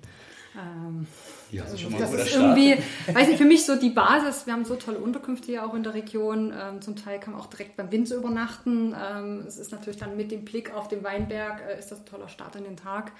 [0.57, 1.07] Ähm,
[1.51, 2.79] ja, das ist schon mal das ist irgendwie,
[3.13, 4.47] weiß nicht, für mich so die Basis.
[4.47, 6.55] Wir haben so tolle Unterkünfte hier auch in der Region.
[6.59, 8.95] Ähm, zum Teil kann man auch direkt beim Winzer übernachten.
[8.99, 12.07] Ähm, es ist natürlich dann mit dem Blick auf den Weinberg, äh, ist das ein
[12.07, 13.13] toller Start in den Tag.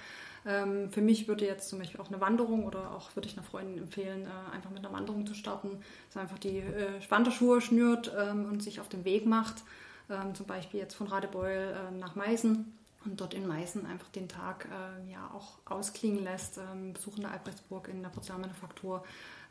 [0.45, 3.45] Ähm, für mich würde jetzt zum Beispiel auch eine Wanderung oder auch würde ich einer
[3.45, 7.61] Freundin empfehlen, äh, einfach mit einer Wanderung zu starten, dass man einfach die äh, Wanderschuhe
[7.61, 9.63] schnürt ähm, und sich auf den Weg macht,
[10.09, 12.73] ähm, zum Beispiel jetzt von Radebeul äh, nach Meißen
[13.05, 17.31] und dort in Meißen einfach den Tag äh, ja auch ausklingen lässt, ähm, besuchen der
[17.31, 19.03] Albrechtsburg in der Porzellanmanufaktur.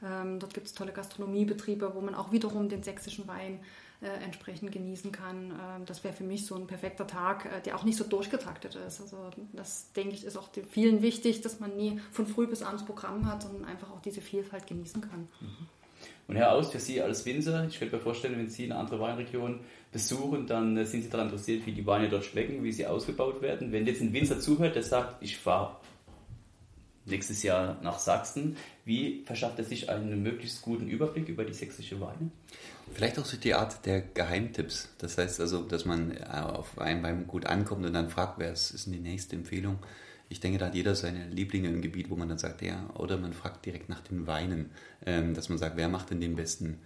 [0.04, 3.61] Ähm, dort gibt es tolle Gastronomiebetriebe, wo man auch wiederum den sächsischen Wein
[4.00, 5.50] äh, entsprechend genießen kann.
[5.50, 8.74] Ähm, das wäre für mich so ein perfekter Tag, äh, der auch nicht so durchgetaktet
[8.74, 9.00] ist.
[9.00, 12.85] Also das denke ich ist auch vielen wichtig, dass man nie von früh bis abends
[12.85, 15.28] Programm hat, sondern einfach auch diese Vielfalt genießen kann.
[15.40, 15.68] Mhm.
[16.26, 18.98] Und Herr Aus, für Sie als Winzer, ich könnte mir vorstellen, wenn Sie eine andere
[18.98, 19.61] Weinregion
[19.92, 23.42] besuchen, dann äh, sind Sie daran interessiert, wie die Weine dort schmecken, wie sie ausgebaut
[23.42, 23.72] werden.
[23.72, 25.76] Wenn jetzt ein Winzer zuhört, der sagt, ich fahre
[27.04, 32.00] nächstes Jahr nach Sachsen, wie verschafft er sich einen möglichst guten Überblick über die sächsische
[32.00, 32.30] Weine?
[32.92, 34.88] Vielleicht auch so die Art der Geheimtipps.
[34.98, 38.52] Das heißt also, dass man äh, auf einem Wein gut ankommt und dann fragt, wer
[38.52, 39.78] ist, ist denn die nächste Empfehlung?
[40.28, 43.18] Ich denke, da hat jeder seine Lieblinge im Gebiet, wo man dann sagt, ja, oder
[43.18, 44.70] man fragt direkt nach den Weinen,
[45.04, 46.78] ähm, dass man sagt, wer macht denn den besten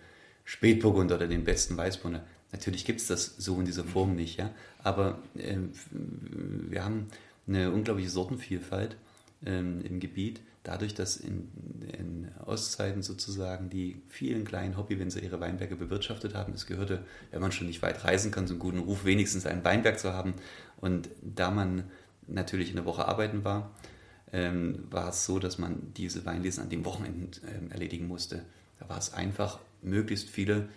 [0.45, 2.25] Spätburgund oder den besten Weißburgunder?
[2.53, 4.51] Natürlich gibt es das so in dieser Form nicht, ja,
[4.83, 5.57] aber äh,
[5.91, 7.09] wir haben
[7.47, 8.97] eine unglaubliche Sortenvielfalt
[9.45, 11.49] ähm, im Gebiet dadurch, dass in,
[11.99, 16.55] in, Ostzeiten sozusagen die vielen kleinen Hobbywinzer ihre Weinberge bewirtschaftet haben.
[16.55, 19.99] Es gehörte, wenn man schon nicht weit reisen kann, zum guten Ruf, wenigstens ein Weinberg
[19.99, 20.35] zu haben.
[20.79, 21.85] Und da man
[22.27, 23.71] natürlich in der Woche arbeiten war,
[24.33, 28.45] ähm, war es so, dass man diese Weinlesen an den Wochenenden ähm, erledigen musste.
[28.79, 30.69] Da war es einfach, möglichst viele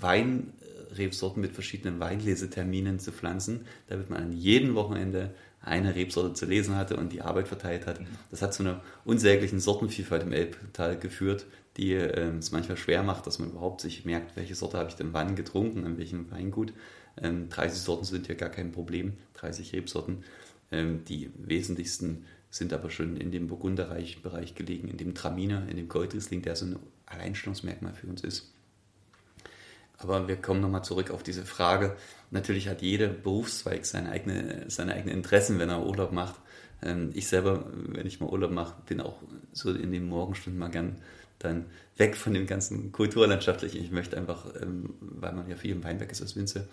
[0.00, 5.34] Weinrebsorten mit verschiedenen Weinleseterminen zu pflanzen, damit man an jedem Wochenende
[5.68, 8.00] eine Rebsorte zu lesen hatte und die Arbeit verteilt hat.
[8.30, 13.26] Das hat zu einer unsäglichen Sortenvielfalt im Elbtal geführt, die äh, es manchmal schwer macht,
[13.26, 16.72] dass man überhaupt sich merkt, welche Sorte habe ich denn wann getrunken, an welchem Weingut.
[17.20, 20.24] Ähm, 30 Sorten sind ja gar kein Problem, 30 Rebsorten.
[20.72, 25.88] Ähm, die wesentlichsten sind aber schon in dem Burgunderbereich gelegen, in dem Traminer, in dem
[25.88, 28.52] Goldriesling, der so ein Alleinstellungsmerkmal für uns ist.
[29.98, 31.96] Aber wir kommen nochmal zurück auf diese Frage.
[32.30, 36.36] Natürlich hat jeder Berufszweig seine, eigene, seine eigenen Interessen, wenn er Urlaub macht.
[36.82, 39.16] Ähm, ich selber, wenn ich mal Urlaub mache, bin auch
[39.52, 40.96] so in den Morgenstunden mal gern
[41.38, 43.82] dann weg von dem ganzen Kulturlandschaftlichen.
[43.82, 46.64] Ich möchte einfach, ähm, weil man ja viel im Weinberg ist als Winzer,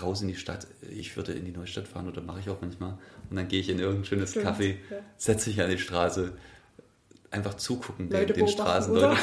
[0.00, 0.66] raus in die Stadt.
[0.90, 2.98] Ich würde in die Neustadt fahren oder mache ich auch manchmal.
[3.30, 4.76] Und dann gehe ich in irgendein schönes Café,
[5.16, 6.32] setze mich an die Straße,
[7.32, 9.16] einfach zugucken, den, den Straßen, Leute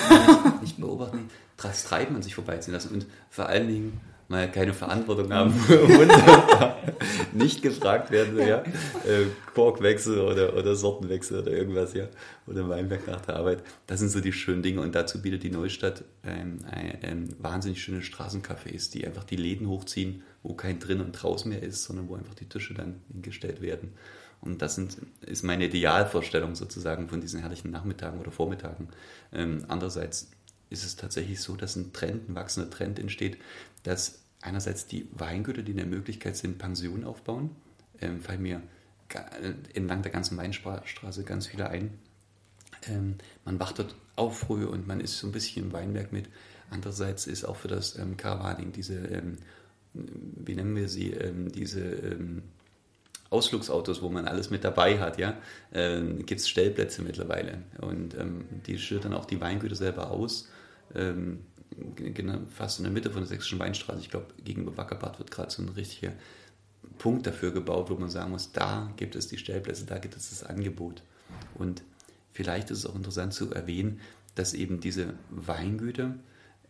[0.62, 5.34] nicht beobachten, das Treiben an sich vorbeiziehen lassen und vor allen Dingen mal keine Verantwortung
[5.34, 5.54] haben,
[7.34, 12.08] nicht gefragt werden, ja, äh, Korkwechsel oder, oder Sortenwechsel oder irgendwas, ja,
[12.45, 13.63] oder Weinberg nach der Arbeit.
[13.88, 16.60] Das sind so die schönen Dinge und dazu bietet die Neustadt ähm,
[17.02, 21.63] ähm, wahnsinnig schöne Straßencafés, die einfach die Läden hochziehen, wo kein drin und draußen mehr
[21.63, 23.93] ist, sondern wo einfach die Tische dann hingestellt werden.
[24.41, 28.88] Und das sind, ist meine Idealvorstellung sozusagen von diesen herrlichen Nachmittagen oder Vormittagen.
[29.34, 30.32] Ähm, andererseits
[30.69, 33.38] ist es tatsächlich so, dass ein Trend, ein wachsender Trend entsteht,
[33.84, 37.56] dass einerseits die Weingüter, die in der Möglichkeit sind, Pensionen aufbauen,
[38.02, 38.62] ähm, fallen mir
[39.73, 41.97] entlang der ganzen Weinstraße ganz viele ein.
[42.88, 46.30] Ähm, man wacht dort auf früh und man ist so ein bisschen im Weinberg mit.
[46.69, 49.38] Andererseits ist auch für das ähm, Caravaning diese, ähm,
[49.93, 52.43] wie nennen wir sie, ähm, diese ähm,
[53.29, 55.37] Ausflugsautos, wo man alles mit dabei hat, ja,
[55.73, 57.59] ähm, gibt es Stellplätze mittlerweile.
[57.79, 60.49] Und ähm, die schildern auch die Weingüter selber aus.
[60.95, 61.39] Ähm,
[61.95, 65.51] genau, fast in der Mitte von der Sächsischen Weinstraße, ich glaube, gegenüber Wackerbad wird gerade
[65.51, 66.13] so ein richtiger
[66.97, 70.29] Punkt dafür gebaut, wo man sagen muss, da gibt es die Stellplätze, da gibt es
[70.31, 71.03] das Angebot.
[71.55, 71.83] Und
[72.33, 74.01] vielleicht ist es auch interessant zu erwähnen,
[74.35, 76.15] dass eben diese Weingüter,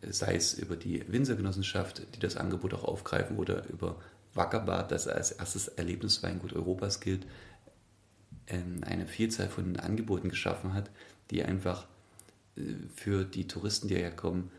[0.10, 3.96] sei es über die Winzergenossenschaft, die das Angebot auch aufgreifen, oder über
[4.34, 7.26] Wackerbad, das als erstes Erlebnisweingut Europas gilt,
[8.48, 10.90] ähm, eine Vielzahl von Angeboten geschaffen hat,
[11.32, 11.88] die einfach
[12.56, 12.62] äh,
[12.96, 14.52] für die Touristen, die hierher kommen,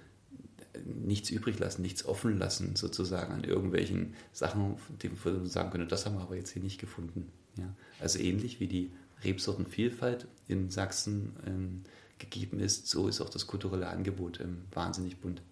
[0.85, 6.07] nichts übrig lassen, nichts offen lassen, sozusagen an irgendwelchen Sachen, die man sagen könnte, das
[6.07, 7.31] haben wir aber jetzt hier nicht gefunden.
[7.57, 7.75] Ja?
[8.01, 8.91] Also ähnlich wie die
[9.25, 11.83] Rebsortenvielfalt in Sachsen ähm,
[12.19, 15.43] gegeben ist, so ist auch das kulturelle Angebot ähm, wahnsinnig bunt.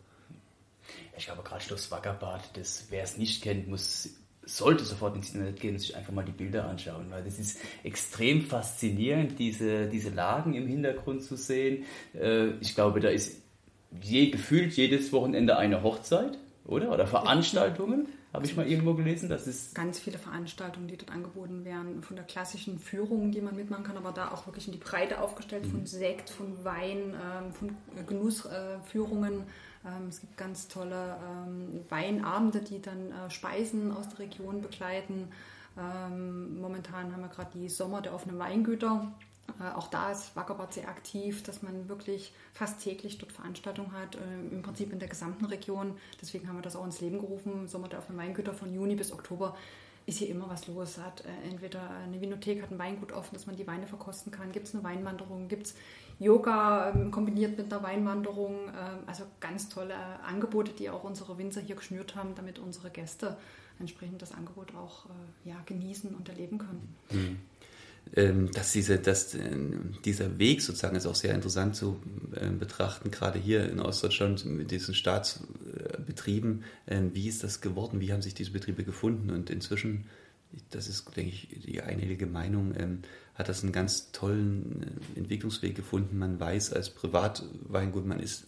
[1.17, 4.11] Ich glaube, gerade Schloss Wackerbad, das, wer es nicht kennt, muss,
[4.45, 7.61] sollte sofort ins Internet gehen und sich einfach mal die Bilder anschauen, weil das ist
[7.85, 11.85] extrem faszinierend, diese, diese Lagen im Hintergrund zu sehen.
[12.15, 13.43] Äh, ich glaube, da ist
[14.03, 16.93] je, gefühlt jedes Wochenende eine Hochzeit, oder?
[16.93, 19.29] Oder Veranstaltungen, habe ich mal irgendwo gelesen.
[19.29, 23.57] Das ist ganz viele Veranstaltungen, die dort angeboten werden, von der klassischen Führung, die man
[23.57, 25.87] mitmachen kann, aber da auch wirklich in die Breite aufgestellt, von mhm.
[25.87, 29.45] Sekt, von Wein, ähm, von Genussführungen.
[29.89, 35.29] Ähm, es gibt ganz tolle ähm, Weinabende, die dann äh, Speisen aus der Region begleiten.
[35.77, 39.13] Momentan haben wir gerade die Sommer der offenen Weingüter
[39.61, 44.17] äh, auch da ist Wackerbad sehr aktiv, dass man wirklich fast täglich dort Veranstaltungen hat,
[44.17, 44.19] äh,
[44.53, 45.97] im Prinzip in der gesamten Region.
[46.21, 47.67] Deswegen haben wir das auch ins Leben gerufen.
[47.67, 49.57] Sommer der offenen Weingüter von Juni bis Oktober
[50.07, 50.99] ist hier immer was los.
[50.99, 54.53] Hat entweder eine Winothek, hat ein Weingut offen, dass man die Weine verkosten kann.
[54.53, 55.49] Gibt es eine Weinwanderung?
[55.49, 55.75] Gibt es
[56.19, 58.55] Yoga ähm, kombiniert mit einer Weinwanderung?
[58.69, 63.37] Ähm, also ganz tolle Angebote, die auch unsere Winzer hier geschnürt haben, damit unsere Gäste
[63.81, 65.07] entsprechend das Angebot auch
[65.45, 66.97] ja, genießen und erleben können.
[67.13, 67.39] Mhm.
[68.17, 69.57] Ähm, dass, diese, dass äh,
[70.05, 72.01] dieser Weg sozusagen ist auch sehr interessant zu
[72.35, 76.65] äh, betrachten, gerade hier in Ostdeutschland mit diesen Staatsbetrieben.
[76.87, 78.01] Wie ist das geworden?
[78.01, 79.31] Wie haben sich diese Betriebe gefunden?
[79.31, 80.07] Und inzwischen,
[80.71, 83.03] das ist, denke ich, die einhellige Meinung, ähm,
[83.35, 84.83] hat das einen ganz tollen
[85.15, 86.19] äh, Entwicklungsweg gefunden.
[86.19, 88.47] Man weiß als Privatweingut, man ist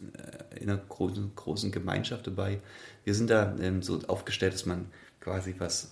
[0.59, 2.61] in einer großen, großen Gemeinschaft dabei.
[3.05, 4.87] Wir sind da so aufgestellt, dass man
[5.21, 5.91] quasi, was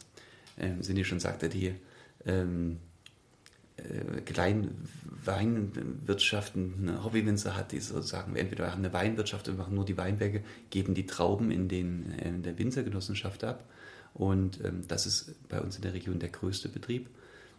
[0.82, 1.74] Cindy schon sagte, die
[3.78, 4.88] äh, kleinen
[5.24, 10.94] Weinwirtschaften, Hobbywinzer hat, die sozusagen entweder haben eine Weinwirtschaft und machen nur die Weinberge, geben
[10.94, 13.64] die Trauben in, den, äh, in der Winzergenossenschaft ab.
[14.14, 17.08] Und ähm, das ist bei uns in der Region der größte Betrieb.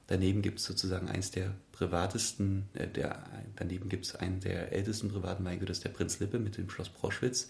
[0.07, 3.23] Daneben gibt es sozusagen eins der privatesten, äh, der,
[3.55, 7.49] daneben gibt es einen der ältesten privaten Weingüter, der Prinz Lippe mit dem Schloss Proschwitz,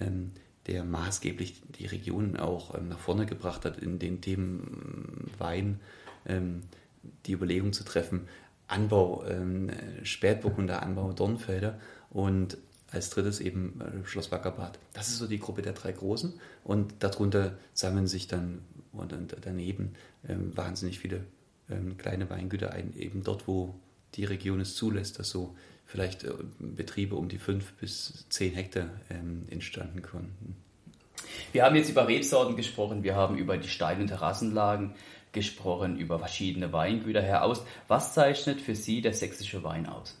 [0.00, 0.32] ähm,
[0.66, 5.80] der maßgeblich die Region auch ähm, nach vorne gebracht hat in den Themen Wein,
[6.26, 6.62] ähm,
[7.26, 8.28] die Überlegung zu treffen,
[8.68, 9.70] Anbau ähm,
[10.02, 11.78] Spätburgunder, Anbau Dornfelder
[12.10, 12.58] und
[12.90, 14.78] als drittes eben äh, Schloss Wackerbad.
[14.92, 19.94] Das ist so die Gruppe der drei Großen und darunter sammeln sich dann und, daneben
[20.26, 21.24] ähm, wahnsinnig viele
[21.70, 23.74] ähm, kleine Weingüter ein, eben dort, wo
[24.14, 28.88] die Region es zulässt, dass so vielleicht äh, Betriebe um die fünf bis zehn Hektar
[29.10, 30.56] ähm, entstanden konnten.
[31.52, 34.94] Wir haben jetzt über Rebsorten gesprochen, wir haben über die und Terrassenlagen
[35.32, 37.62] gesprochen, über verschiedene Weingüter heraus.
[37.86, 40.16] Was zeichnet für Sie der sächsische Wein aus?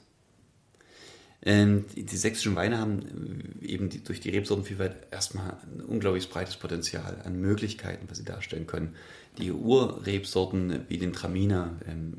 [1.42, 7.22] Ähm, die, sächsischen Weine haben äh, eben durch die Rebsortenvielfalt erstmal ein unglaublich breites Potenzial
[7.24, 8.96] an Möglichkeiten, was sie darstellen können.
[9.38, 12.14] Die Urrebsorten wie den Traminer, ähm,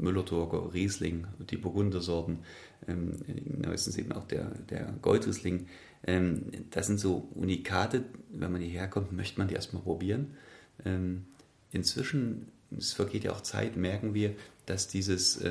[0.73, 2.39] Riesling, die Burgundersorten,
[2.87, 5.67] ähm, neuestens eben auch der, der Goldriesling,
[6.07, 10.37] ähm, das sind so Unikate, wenn man hierher kommt, möchte man die erstmal probieren.
[10.85, 11.25] Ähm,
[11.71, 14.35] inzwischen es vergeht ja auch Zeit, merken wir,
[14.67, 15.43] dass dieses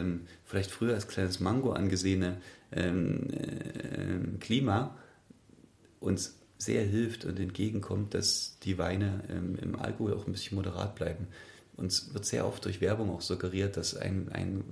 [0.44, 2.36] vielleicht früher als kleines Mango angesehene
[2.72, 4.96] ähm, äh, Klima
[6.00, 10.96] uns sehr hilft und entgegenkommt, dass die Weine ähm, im Alkohol auch ein bisschen moderat
[10.96, 11.28] bleiben.
[11.76, 14.64] Uns wird sehr oft durch Werbung auch suggeriert, dass ein, ein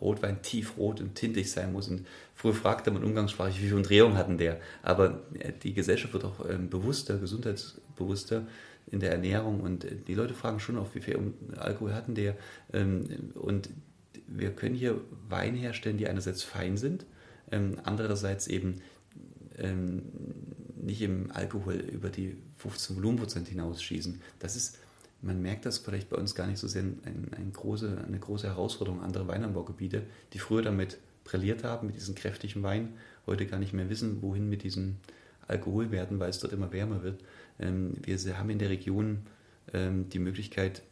[0.00, 1.86] Rotwein tiefrot und tintig sein muss.
[1.86, 4.60] Und früher fragte man umgangssprachlich, wie viel Umdrehung hatten der.
[4.82, 8.44] Aber äh, die Gesellschaft wird auch ähm, bewusster, gesundheitsbewusster
[8.90, 12.36] in der Ernährung und äh, die Leute fragen schon auch, wie viel Alkohol hatten der.
[12.72, 13.70] Ähm, und
[14.26, 17.06] wir können hier Weine herstellen, die einerseits fein sind,
[17.50, 18.80] ähm, andererseits eben
[19.58, 20.02] ähm,
[20.76, 24.20] nicht im Alkohol über die 15 Volumenprozent hinausschießen.
[24.38, 24.78] Das ist,
[25.22, 28.46] man merkt das vielleicht bei uns gar nicht so sehr, ein, ein große, eine große
[28.46, 32.94] Herausforderung andere Weinanbaugebiete, die früher damit brilliert haben, mit diesen kräftigen Weinen,
[33.26, 34.96] heute gar nicht mehr wissen, wohin mit diesen
[35.46, 37.22] Alkoholwerten, weil es dort immer wärmer wird.
[37.58, 39.26] Ähm, wir haben in der Region
[39.72, 40.82] ähm, die Möglichkeit,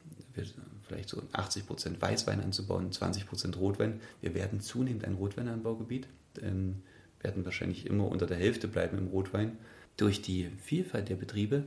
[0.87, 4.01] vielleicht so 80 Prozent Weißwein anzubauen, 20 Prozent Rotwein.
[4.21, 6.07] Wir werden zunehmend ein Rotweinanbaugebiet,
[6.43, 6.83] ähm,
[7.21, 9.59] werden wahrscheinlich immer unter der Hälfte bleiben im Rotwein.
[9.97, 11.65] Durch die Vielfalt der Betriebe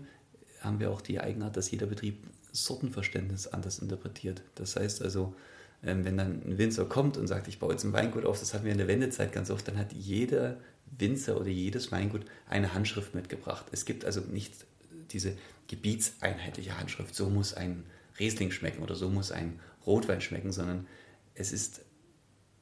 [0.62, 2.18] haben wir auch die Eigenart, dass jeder Betrieb
[2.52, 4.42] Sortenverständnis anders interpretiert.
[4.56, 5.36] Das heißt also,
[5.82, 8.66] wenn dann ein Winzer kommt und sagt, ich baue jetzt ein Weingut auf, das hatten
[8.66, 10.58] wir in der Wendezeit ganz oft, dann hat jeder
[10.98, 13.68] Winzer oder jedes Weingut eine Handschrift mitgebracht.
[13.72, 14.54] Es gibt also nicht
[15.12, 15.34] diese
[15.68, 17.84] gebietseinheitliche Handschrift, so muss ein
[18.20, 20.88] Riesling schmecken oder so muss ein Rotwein schmecken, sondern
[21.36, 21.82] es ist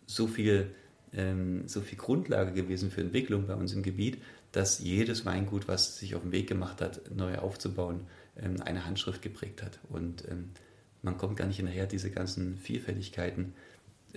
[0.05, 0.75] so viel,
[1.17, 4.21] ähm, so viel Grundlage gewesen für Entwicklung bei uns im Gebiet,
[4.53, 8.01] dass jedes Weingut, was sich auf den Weg gemacht hat, neu aufzubauen,
[8.37, 9.79] ähm, eine Handschrift geprägt hat.
[9.89, 10.51] Und ähm,
[11.01, 13.53] man kommt gar nicht hinterher, diese ganzen Vielfältigkeiten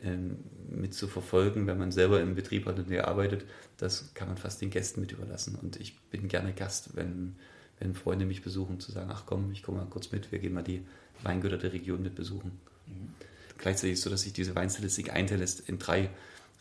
[0.02, 0.36] ähm,
[0.68, 3.44] mit zu verfolgen, wenn man selber im Betrieb hat und hier arbeitet.
[3.78, 5.58] Das kann man fast den Gästen mit überlassen.
[5.60, 7.34] Und ich bin gerne Gast, wenn
[7.80, 10.52] wenn Freunde mich besuchen, zu sagen, ach komm, ich komme mal kurz mit, wir gehen
[10.52, 10.84] mal die
[11.22, 12.60] Weingüter der Region mit besuchen.
[12.86, 13.14] Mhm.
[13.58, 16.10] Gleichzeitig ist es so, dass sich diese Weinstilistik einteilt in drei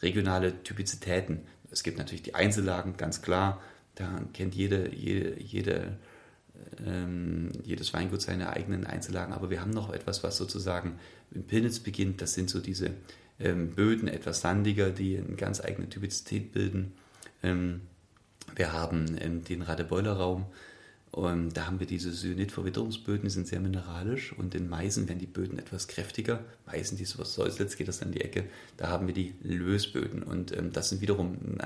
[0.01, 1.41] regionale Typizitäten.
[1.71, 3.61] Es gibt natürlich die Einzellagen, ganz klar.
[3.95, 5.97] Da kennt jede, jede, jede
[6.85, 10.99] ähm, jedes Weingut seine eigenen Einzellagen, aber wir haben noch etwas, was sozusagen
[11.31, 12.21] im Pilnitz beginnt.
[12.21, 12.91] Das sind so diese
[13.39, 16.93] ähm, Böden, etwas sandiger, die eine ganz eigene Typizität bilden.
[17.43, 17.81] Ähm,
[18.55, 20.45] wir haben ähm, den Radebeuler-Raum,
[21.11, 25.25] und da haben wir diese Syenit-Verwitterungsböden, die sind sehr mineralisch und in Meisen werden die
[25.25, 26.43] Böden etwas kräftiger.
[26.67, 28.45] Meisen, die sowas Säuslitz geht das an die Ecke.
[28.77, 31.57] Da haben wir die Lösböden und ähm, das sind wiederum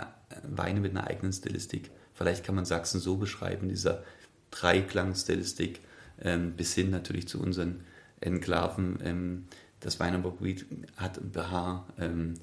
[0.43, 1.91] Weine mit einer eigenen Stilistik.
[2.13, 4.03] Vielleicht kann man Sachsen so beschreiben, dieser
[4.51, 5.81] Dreiklangstilistik,
[6.21, 7.81] ähm, bis hin natürlich zu unseren
[8.21, 8.99] Enklaven.
[9.03, 9.45] Ähm,
[9.81, 12.35] das Weinanbaugebiet hat Behaar, ähm,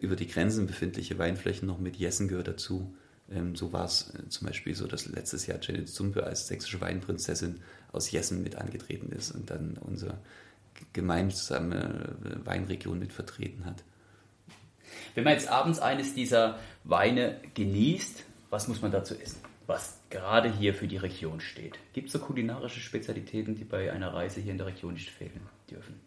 [0.00, 2.94] über die Grenzen befindliche Weinflächen noch mit Jessen gehört dazu.
[3.30, 6.80] Ähm, so war es äh, zum Beispiel so, dass letztes Jahr Janet Zumpe als sächsische
[6.80, 7.60] Weinprinzessin
[7.92, 10.18] aus Jessen mit angetreten ist und dann unsere
[10.92, 13.82] gemeinsame äh, Weinregion mit vertreten hat.
[15.14, 19.40] Wenn man jetzt abends eines dieser Weine genießt, was muss man dazu essen?
[19.66, 21.78] Was gerade hier für die Region steht.
[21.92, 25.40] Gibt es so kulinarische Spezialitäten, die bei einer Reise hier in der Region nicht fehlen
[25.70, 26.00] dürfen?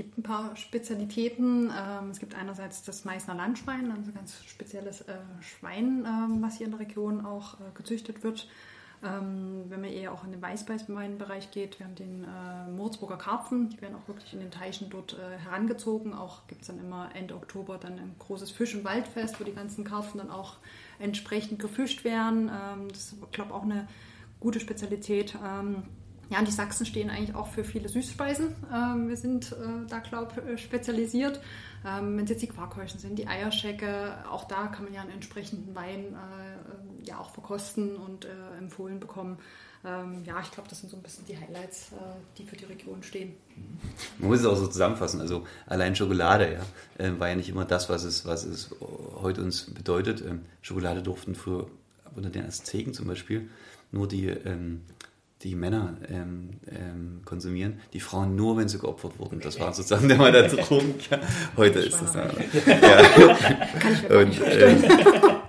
[0.00, 1.70] Es gibt ein paar Spezialitäten.
[1.70, 6.56] Ähm, es gibt einerseits das Meißner Landschwein, also ein ganz spezielles äh, Schwein, ähm, was
[6.56, 8.48] hier in der Region auch äh, gezüchtet wird.
[9.04, 13.68] Ähm, wenn man eher auch in den Weißbeißweinbereich geht, wir haben den äh, Morzburger Karpfen,
[13.68, 16.14] die werden auch wirklich in den Teichen dort herangezogen.
[16.14, 19.52] Auch gibt es dann immer Ende Oktober dann ein großes Fisch- und Waldfest, wo die
[19.52, 20.56] ganzen Karpfen dann auch
[20.98, 22.50] entsprechend gefischt werden.
[22.88, 23.86] das ist, glaube ich, auch eine
[24.38, 25.36] gute Spezialität.
[26.30, 28.54] Ja, und die Sachsen stehen eigentlich auch für viele Süßspeisen.
[28.72, 29.56] Ähm, wir sind äh,
[29.88, 31.40] da, glaube ich, äh, spezialisiert.
[31.84, 35.10] Ähm, Wenn es jetzt die Quarkhäuschen sind, die Eierschecke, auch da kann man ja einen
[35.10, 39.38] entsprechenden Wein äh, ja auch verkosten und äh, empfohlen bekommen.
[39.84, 41.96] Ähm, ja, ich glaube, das sind so ein bisschen die Highlights, äh,
[42.38, 43.34] die für die Region stehen.
[44.18, 45.20] Man muss es auch so zusammenfassen.
[45.20, 46.52] Also allein Schokolade
[46.98, 48.70] ja, äh, war ja nicht immer das, was es, was es
[49.20, 50.20] heute uns bedeutet.
[50.20, 51.66] Ähm, Schokolade durften früher
[52.14, 53.48] unter den Azteken zum Beispiel
[53.92, 54.82] nur die ähm,
[55.42, 59.40] die Männer ähm, ähm, konsumieren, die Frauen nur, wenn sie geopfert wurden.
[59.40, 60.96] Das war sozusagen der mal der Trunk.
[61.56, 62.30] Heute ist das dann.
[62.66, 63.36] Ja.
[64.20, 64.76] Und äh,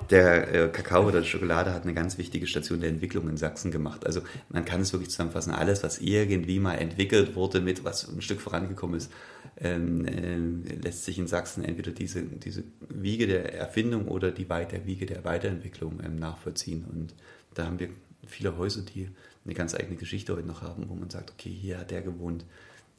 [0.10, 3.70] der äh, Kakao oder die Schokolade hat eine ganz wichtige Station der Entwicklung in Sachsen
[3.70, 4.06] gemacht.
[4.06, 8.22] Also man kann es wirklich zusammenfassen, alles, was irgendwie mal entwickelt wurde, mit was ein
[8.22, 9.12] Stück vorangekommen ist,
[9.60, 15.06] ähm, äh, lässt sich in Sachsen entweder diese, diese Wiege der Erfindung oder die Wiege
[15.06, 16.86] der Weiterentwicklung ähm, nachvollziehen.
[16.90, 17.14] Und
[17.54, 17.90] da haben wir
[18.26, 19.10] viele Häuser, die
[19.46, 22.46] eine ganz eigene Geschichte heute noch haben, wo man sagt, okay, hier hat der gewohnt,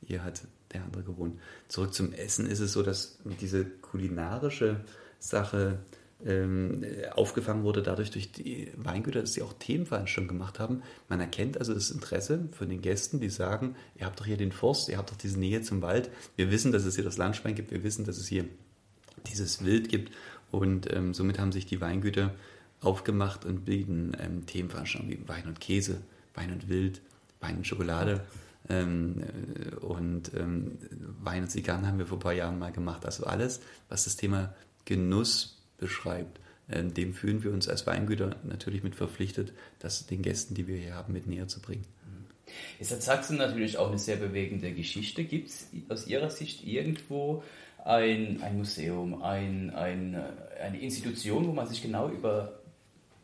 [0.05, 1.38] hier hat der andere gewohnt.
[1.68, 4.81] Zurück zum Essen ist es so, dass diese kulinarische
[5.18, 5.78] Sache
[6.24, 10.83] ähm, aufgefangen wurde dadurch durch die Weingüter, dass sie auch Themenveranstaltungen gemacht haben.
[11.09, 14.52] Man erkennt also das Interesse von den Gästen, die sagen, ihr habt doch hier den
[14.52, 16.11] Forst, ihr habt doch diese Nähe zum Wald.
[16.37, 18.44] Wir wissen, dass es hier das Landschwein gibt, wir wissen, dass es hier
[19.28, 20.12] dieses Wild gibt
[20.50, 22.35] und ähm, somit haben sich die Weingüter
[22.81, 26.02] aufgemacht und bieten ähm, Themenveranstaltungen wie Wein und Käse,
[26.35, 27.01] Wein und Wild,
[27.40, 28.25] Wein und Schokolade.
[28.68, 30.79] Ähm, äh, und ähm,
[31.21, 33.05] Wein und Zigarren haben wir vor ein paar Jahren mal gemacht.
[33.05, 36.40] Also alles, was das Thema Genuss beschreibt,
[36.71, 40.77] ähm, dem fühlen wir uns als Weingüter natürlich mit verpflichtet, das den Gästen, die wir
[40.77, 41.85] hier haben, mit näher zu bringen.
[42.79, 45.25] Jetzt hat Sachsen natürlich auch eine sehr bewegende Geschichte.
[45.25, 47.42] Gibt es aus Ihrer Sicht irgendwo
[47.85, 52.61] ein, ein Museum, ein, ein, äh, eine Institution, wo man sich genau über,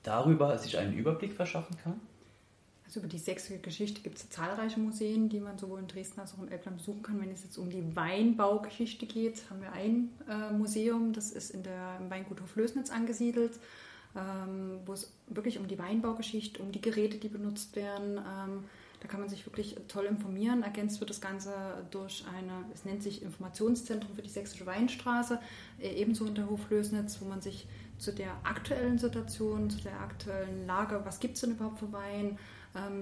[0.03, 2.01] darüber sich einen Überblick verschaffen kann?
[2.89, 6.33] Also über die sächsische Geschichte gibt es zahlreiche Museen, die man sowohl in Dresden als
[6.33, 7.21] auch im Elbland besuchen kann.
[7.21, 11.63] Wenn es jetzt um die Weinbaugeschichte geht, haben wir ein äh, Museum, das ist in
[11.63, 13.59] der, im Weingut Hoflößnitz angesiedelt,
[14.17, 18.17] ähm, wo es wirklich um die Weinbaugeschichte, um die Geräte, die benutzt werden.
[18.17, 18.65] Ähm,
[19.01, 20.63] da kann man sich wirklich toll informieren.
[20.63, 21.53] Ergänzt wird das Ganze
[21.91, 25.39] durch eine, es nennt sich Informationszentrum für die Sächsische Weinstraße,
[25.79, 30.67] äh, ebenso in der Hoflößnitz, wo man sich zu der aktuellen Situation, zu der aktuellen
[30.67, 32.39] Lage, was gibt es denn überhaupt für Wein,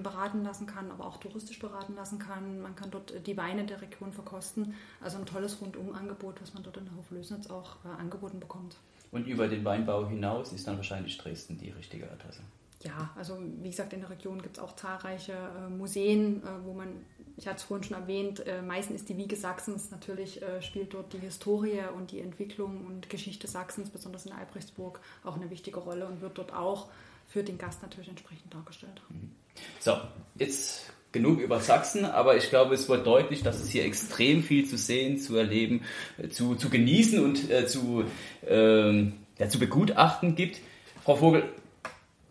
[0.03, 2.61] beraten lassen kann, aber auch touristisch beraten lassen kann.
[2.61, 4.73] Man kann dort die Weine der Region verkosten.
[5.01, 8.77] Also ein tolles Rundum-Angebot, was man dort in der Hoflösnitz auch äh, angeboten bekommt.
[9.11, 12.41] Und über den Weinbau hinaus ist dann wahrscheinlich Dresden die richtige Adresse.
[12.83, 16.73] Ja, also wie gesagt, in der Region gibt es auch zahlreiche äh, Museen, äh, wo
[16.73, 16.89] man,
[17.35, 20.93] ich hatte es vorhin schon erwähnt, äh, meistens ist die Wiege Sachsens, natürlich äh, spielt
[20.93, 25.79] dort die Historie und die Entwicklung und Geschichte Sachsens, besonders in Albrechtsburg, auch eine wichtige
[25.79, 26.89] Rolle und wird dort auch
[27.27, 29.01] für den Gast natürlich entsprechend dargestellt.
[29.09, 29.31] Mhm.
[29.79, 29.97] So,
[30.35, 34.65] jetzt genug über Sachsen, aber ich glaube, es wird deutlich, dass es hier extrem viel
[34.65, 35.81] zu sehen, zu erleben,
[36.17, 38.03] äh, zu, zu genießen und äh, zu,
[38.47, 40.59] ähm, ja, zu begutachten gibt.
[41.03, 41.43] Frau Vogel,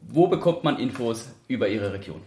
[0.03, 2.21] wo bekommt man Infos über Ihre Region?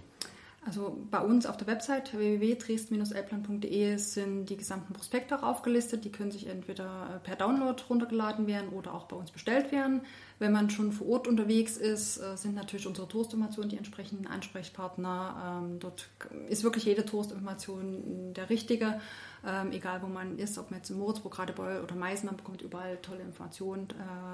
[0.69, 6.05] Also bei uns auf der Website www.dresden-elbland.de sind die gesamten Prospekte auch aufgelistet.
[6.05, 10.01] Die können sich entweder äh, per Download runtergeladen werden oder auch bei uns bestellt werden.
[10.37, 15.63] Wenn man schon vor Ort unterwegs ist, äh, sind natürlich unsere Touristinformationen die entsprechenden Ansprechpartner.
[15.63, 16.07] Ähm, dort
[16.49, 19.01] ist wirklich jede Touristinformation der richtige.
[19.43, 22.61] Ähm, egal wo man ist, ob man jetzt in Moritzburg, Radebeul oder Meißen, man bekommt
[22.61, 23.87] überall tolle Informationen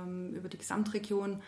[0.06, 1.42] ähm, über die Gesamtregion.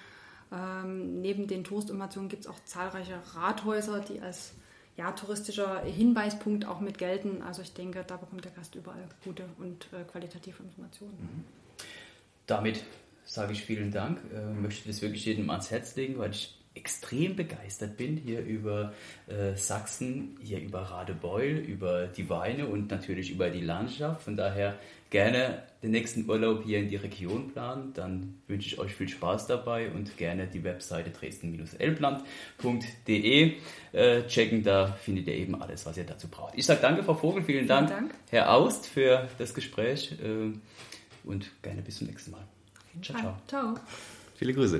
[0.49, 4.53] Neben den Touristinformationen gibt es auch zahlreiche Rathäuser, die als
[4.97, 7.41] ja, touristischer Hinweispunkt auch mit gelten.
[7.43, 11.17] Also ich denke, da bekommt der Gast überall gute und äh, qualitative Informationen.
[11.19, 11.43] Mhm.
[12.47, 12.83] Damit
[13.23, 14.19] sage ich vielen Dank.
[14.33, 18.93] Äh, möchte das wirklich jedem ans Herz legen, weil ich extrem begeistert bin hier über
[19.27, 24.23] äh, Sachsen, hier über Radebeul, über die Weine und natürlich über die Landschaft.
[24.23, 27.93] Von daher gerne den nächsten Urlaub hier in die Region planen.
[27.93, 33.53] Dann wünsche ich euch viel Spaß dabei und gerne die Webseite dresden-elbland.de
[33.93, 34.63] äh, checken.
[34.63, 36.55] Da findet ihr eben alles, was ihr dazu braucht.
[36.55, 40.53] Ich sage danke, Frau Vogel, vielen, vielen Dank, Dank, Herr Aust, für das Gespräch äh,
[41.23, 42.43] und gerne bis zum nächsten Mal.
[43.01, 43.35] Ciao, ciao.
[43.47, 43.75] Ciao.
[44.35, 44.75] Viele Grüße.